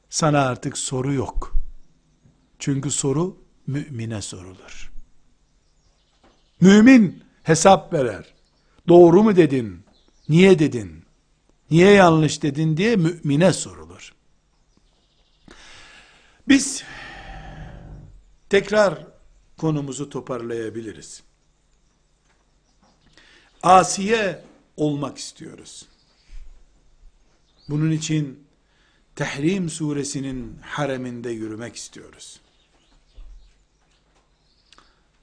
[0.10, 1.56] Sana artık soru yok.
[2.60, 3.38] Çünkü soru
[3.68, 4.91] mümine sorulur.
[6.62, 8.34] Mümin hesap verer.
[8.88, 9.84] Doğru mu dedin?
[10.30, 11.06] Niye dedin?
[11.72, 13.85] Niye yanlış dedin diye mümine sorulur.
[16.48, 16.84] Biz
[18.50, 19.08] tekrar
[19.58, 21.24] konumuzu toparlayabiliriz.
[23.64, 24.43] Asiye
[24.78, 25.86] olmak istiyoruz.
[27.70, 28.46] Bunun için
[29.16, 32.39] Tehrim suresinin hareminde yürümek istiyoruz.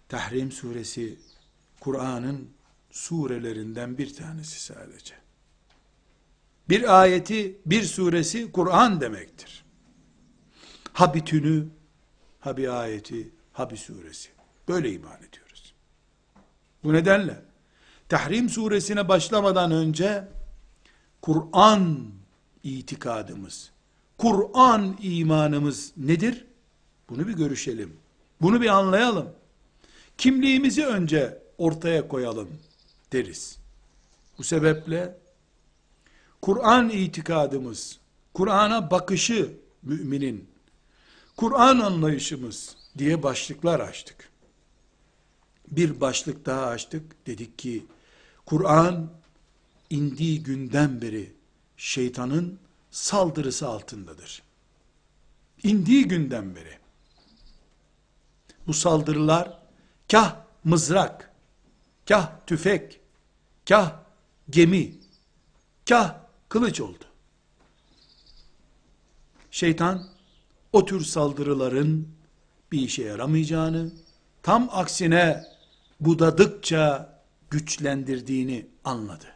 [0.08, 1.18] Tahrim suresi
[1.80, 2.50] Kur'an'ın
[2.90, 5.14] surelerinden bir tanesi sadece.
[6.68, 9.61] Bir ayeti, bir suresi Kur'an demektir.
[10.92, 11.66] Ha bütünü,
[12.40, 14.28] ha bir ayeti, ha bir suresi.
[14.68, 15.74] Böyle iman ediyoruz.
[16.84, 17.42] Bu nedenle
[18.08, 20.28] Tahrim suresine başlamadan önce
[21.22, 22.10] Kur'an
[22.62, 23.70] itikadımız,
[24.18, 26.44] Kur'an imanımız nedir?
[27.08, 27.96] Bunu bir görüşelim.
[28.40, 29.28] Bunu bir anlayalım.
[30.18, 32.48] Kimliğimizi önce ortaya koyalım
[33.12, 33.58] deriz.
[34.38, 35.18] Bu sebeple
[36.42, 37.98] Kur'an itikadımız,
[38.34, 40.48] Kur'an'a bakışı müminin,
[41.42, 44.30] Kur'an anlayışımız diye başlıklar açtık.
[45.70, 47.26] Bir başlık daha açtık.
[47.26, 47.86] Dedik ki
[48.46, 49.10] Kur'an
[49.90, 51.32] indiği günden beri
[51.76, 52.58] şeytanın
[52.90, 54.42] saldırısı altındadır.
[55.62, 56.78] İndiği günden beri.
[58.66, 59.58] Bu saldırılar
[60.10, 61.34] kah mızrak,
[62.08, 63.00] kah tüfek,
[63.68, 64.00] kah
[64.50, 64.94] gemi,
[65.88, 66.16] kah
[66.48, 67.04] kılıç oldu.
[69.50, 70.12] Şeytan
[70.72, 72.08] o tür saldırıların
[72.72, 73.92] bir işe yaramayacağını,
[74.42, 75.44] tam aksine
[76.00, 77.12] budadıkça
[77.50, 79.26] güçlendirdiğini anladı.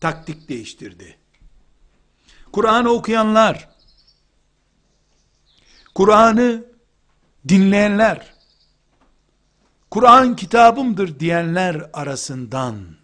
[0.00, 1.16] Taktik değiştirdi.
[2.52, 3.68] Kur'an'ı okuyanlar,
[5.94, 6.64] Kur'an'ı
[7.48, 8.34] dinleyenler,
[9.90, 12.96] Kur'an kitabımdır diyenler arasından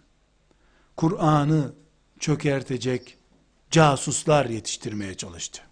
[0.97, 1.73] Kur'an'ı
[2.19, 3.17] çökertecek
[3.71, 5.68] casuslar yetiştirmeye çalıştı.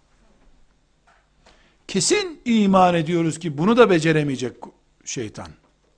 [1.88, 4.56] Kesin iman ediyoruz ki bunu da beceremeyecek
[5.04, 5.48] şeytan.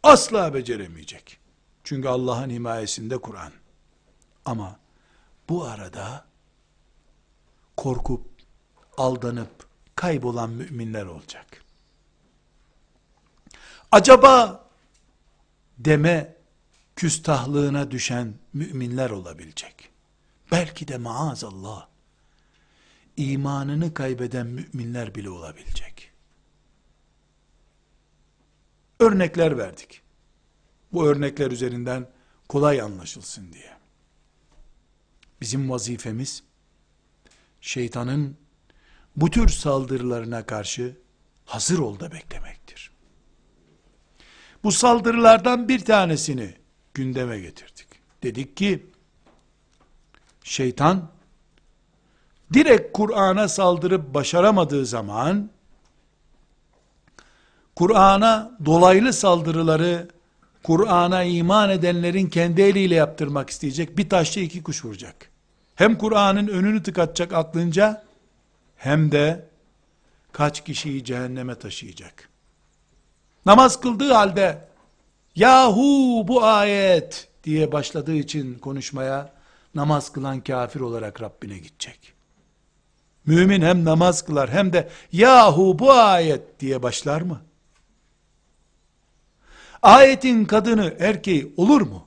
[0.02, 1.38] Asla beceremeyecek.
[1.84, 3.52] Çünkü Allah'ın himayesinde Kur'an.
[4.44, 4.78] Ama
[5.48, 6.24] bu arada
[7.76, 8.26] korkup,
[8.96, 11.64] aldanıp, kaybolan müminler olacak.
[13.92, 14.64] Acaba
[15.78, 16.36] deme
[16.96, 19.90] küstahlığına düşen müminler olabilecek.
[20.52, 21.89] Belki de maazallah
[23.16, 26.12] imanını kaybeden müminler bile olabilecek.
[28.98, 30.02] Örnekler verdik.
[30.92, 32.10] Bu örnekler üzerinden
[32.48, 33.76] kolay anlaşılsın diye.
[35.40, 36.42] Bizim vazifemiz
[37.60, 38.36] şeytanın
[39.16, 40.96] bu tür saldırılarına karşı
[41.44, 42.90] hazır ol da beklemektir.
[44.64, 46.54] Bu saldırılardan bir tanesini
[46.94, 47.86] gündeme getirdik.
[48.22, 48.86] Dedik ki
[50.44, 51.10] şeytan
[52.52, 55.50] direkt Kur'an'a saldırıp başaramadığı zaman
[57.76, 60.08] Kur'an'a dolaylı saldırıları
[60.62, 63.98] Kur'an'a iman edenlerin kendi eliyle yaptırmak isteyecek.
[63.98, 65.30] Bir taşla iki kuş vuracak.
[65.74, 68.02] Hem Kur'an'ın önünü tıkatacak aklınca
[68.76, 69.46] hem de
[70.32, 72.28] kaç kişiyi cehenneme taşıyacak.
[73.46, 74.68] Namaz kıldığı halde
[75.36, 79.32] yahu bu ayet diye başladığı için konuşmaya
[79.74, 82.19] namaz kılan kafir olarak Rabbine gidecek.
[83.26, 87.40] Mümin hem namaz kılar hem de yahu bu ayet diye başlar mı?
[89.82, 92.06] Ayetin kadını erkeği olur mu?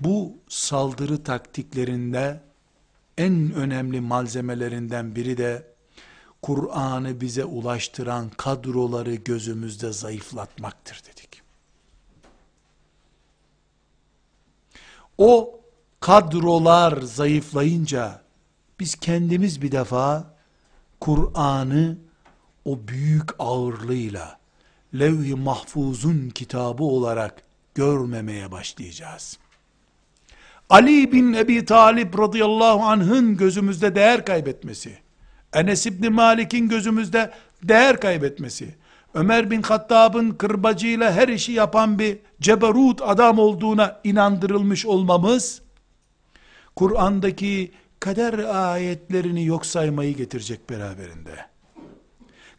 [0.00, 2.40] Bu saldırı taktiklerinde
[3.18, 5.70] en önemli malzemelerinden biri de
[6.42, 11.42] Kur'an'ı bize ulaştıran kadroları gözümüzde zayıflatmaktır dedik.
[15.18, 15.59] O
[16.00, 18.20] kadrolar zayıflayınca
[18.80, 20.34] biz kendimiz bir defa
[21.00, 21.98] Kur'an'ı
[22.64, 24.38] o büyük ağırlığıyla
[24.94, 27.42] levh-i mahfuzun kitabı olarak
[27.74, 29.38] görmemeye başlayacağız.
[30.70, 34.98] Ali bin Ebi Talib radıyallahu anh'ın gözümüzde değer kaybetmesi,
[35.52, 37.30] Enes İbni Malik'in gözümüzde
[37.62, 38.74] değer kaybetmesi,
[39.14, 45.62] Ömer bin Hattab'ın kırbacıyla her işi yapan bir ceberut adam olduğuna inandırılmış olmamız,
[46.76, 51.46] Kur'an'daki kader ayetlerini yok saymayı getirecek beraberinde.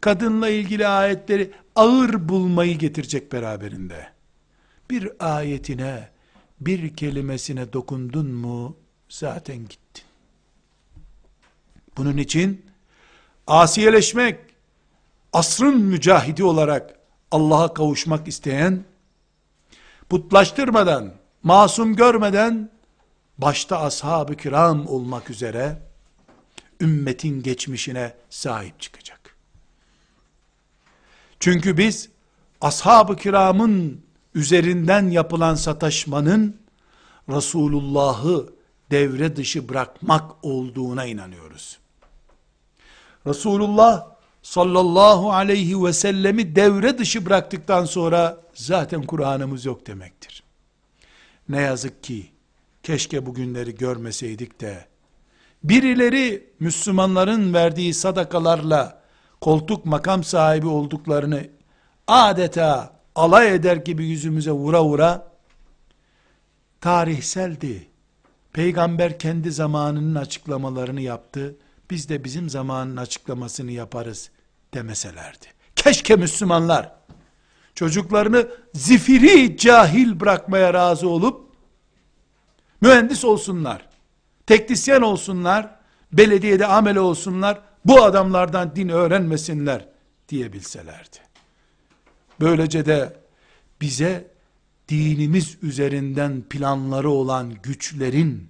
[0.00, 4.08] Kadınla ilgili ayetleri ağır bulmayı getirecek beraberinde.
[4.90, 6.08] Bir ayetine,
[6.60, 8.76] bir kelimesine dokundun mu,
[9.08, 10.04] zaten gittin.
[11.96, 12.66] Bunun için,
[13.46, 14.38] asiyeleşmek,
[15.32, 16.98] asrın mücahidi olarak
[17.30, 18.84] Allah'a kavuşmak isteyen,
[20.08, 22.70] putlaştırmadan, masum görmeden,
[23.42, 25.78] başta ashab-ı kiram olmak üzere,
[26.80, 29.36] ümmetin geçmişine sahip çıkacak.
[31.40, 32.08] Çünkü biz,
[32.60, 36.62] ashab-ı kiramın üzerinden yapılan sataşmanın,
[37.28, 38.52] Resulullah'ı
[38.90, 41.78] devre dışı bırakmak olduğuna inanıyoruz.
[43.26, 44.06] Resulullah
[44.42, 50.42] sallallahu aleyhi ve sellemi devre dışı bıraktıktan sonra zaten Kur'an'ımız yok demektir.
[51.48, 52.32] Ne yazık ki
[52.82, 54.92] keşke bugünleri görmeseydik de
[55.64, 59.02] birileri Müslümanların verdiği sadakalarla
[59.40, 61.46] koltuk makam sahibi olduklarını
[62.06, 65.32] adeta alay eder gibi yüzümüze vura vura
[66.80, 67.86] tarihseldi.
[68.52, 71.56] Peygamber kendi zamanının açıklamalarını yaptı.
[71.90, 74.30] Biz de bizim zamanın açıklamasını yaparız
[74.74, 75.46] demeselerdi.
[75.76, 76.92] Keşke Müslümanlar
[77.74, 81.41] çocuklarını zifiri cahil bırakmaya razı olup
[82.82, 83.88] mühendis olsunlar,
[84.46, 85.76] teknisyen olsunlar,
[86.12, 89.88] belediyede amele olsunlar, bu adamlardan din öğrenmesinler
[90.28, 91.16] diyebilselerdi.
[92.40, 93.16] Böylece de
[93.80, 94.30] bize
[94.88, 98.48] dinimiz üzerinden planları olan güçlerin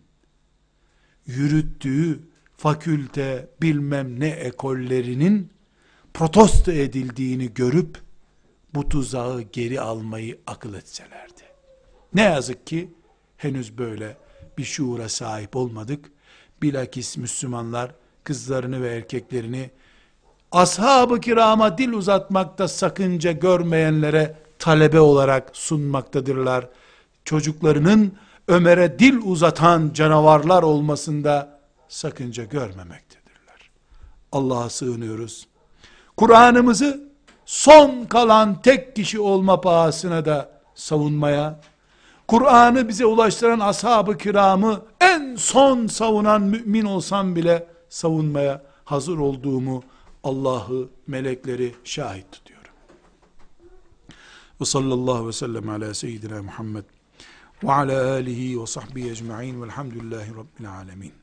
[1.26, 2.20] yürüttüğü
[2.57, 5.51] fakülte bilmem ne ekollerinin
[6.14, 7.99] protesto edildiğini görüp
[8.74, 11.43] bu tuzağı geri almayı akıl etselerdi.
[12.14, 12.91] Ne yazık ki
[13.37, 14.16] henüz böyle
[14.59, 16.13] bir şuura sahip olmadık.
[16.63, 17.95] Bilakis Müslümanlar
[18.25, 19.71] kızlarını ve erkeklerini
[20.53, 26.69] ashab-ı kirama dil uzatmakta sakınca görmeyenlere talebe olarak sunmaktadırlar.
[27.25, 28.13] Çocuklarının
[28.49, 33.71] Ömer'e dil uzatan canavarlar olmasında sakınca görmemektedirler.
[34.33, 35.47] Allah'a sığınıyoruz.
[36.17, 37.13] Kur'an'ımızı
[37.47, 41.61] son kalan tek kişi olma pahasına da savunmaya,
[42.29, 49.83] Kur'an'ı bize ulaştıran ashab-ı kiramı en son savunan mümin olsam bile savunmaya hazır olduğumu
[50.25, 52.73] Allah'ı, melekleri şahit tutuyorum.
[54.61, 56.85] Ve sallallahu ve sellem ala seyyidina Muhammed
[57.64, 61.22] ve ala alihi ve sahbihi ecma'in velhamdülillahi rabbil alemin.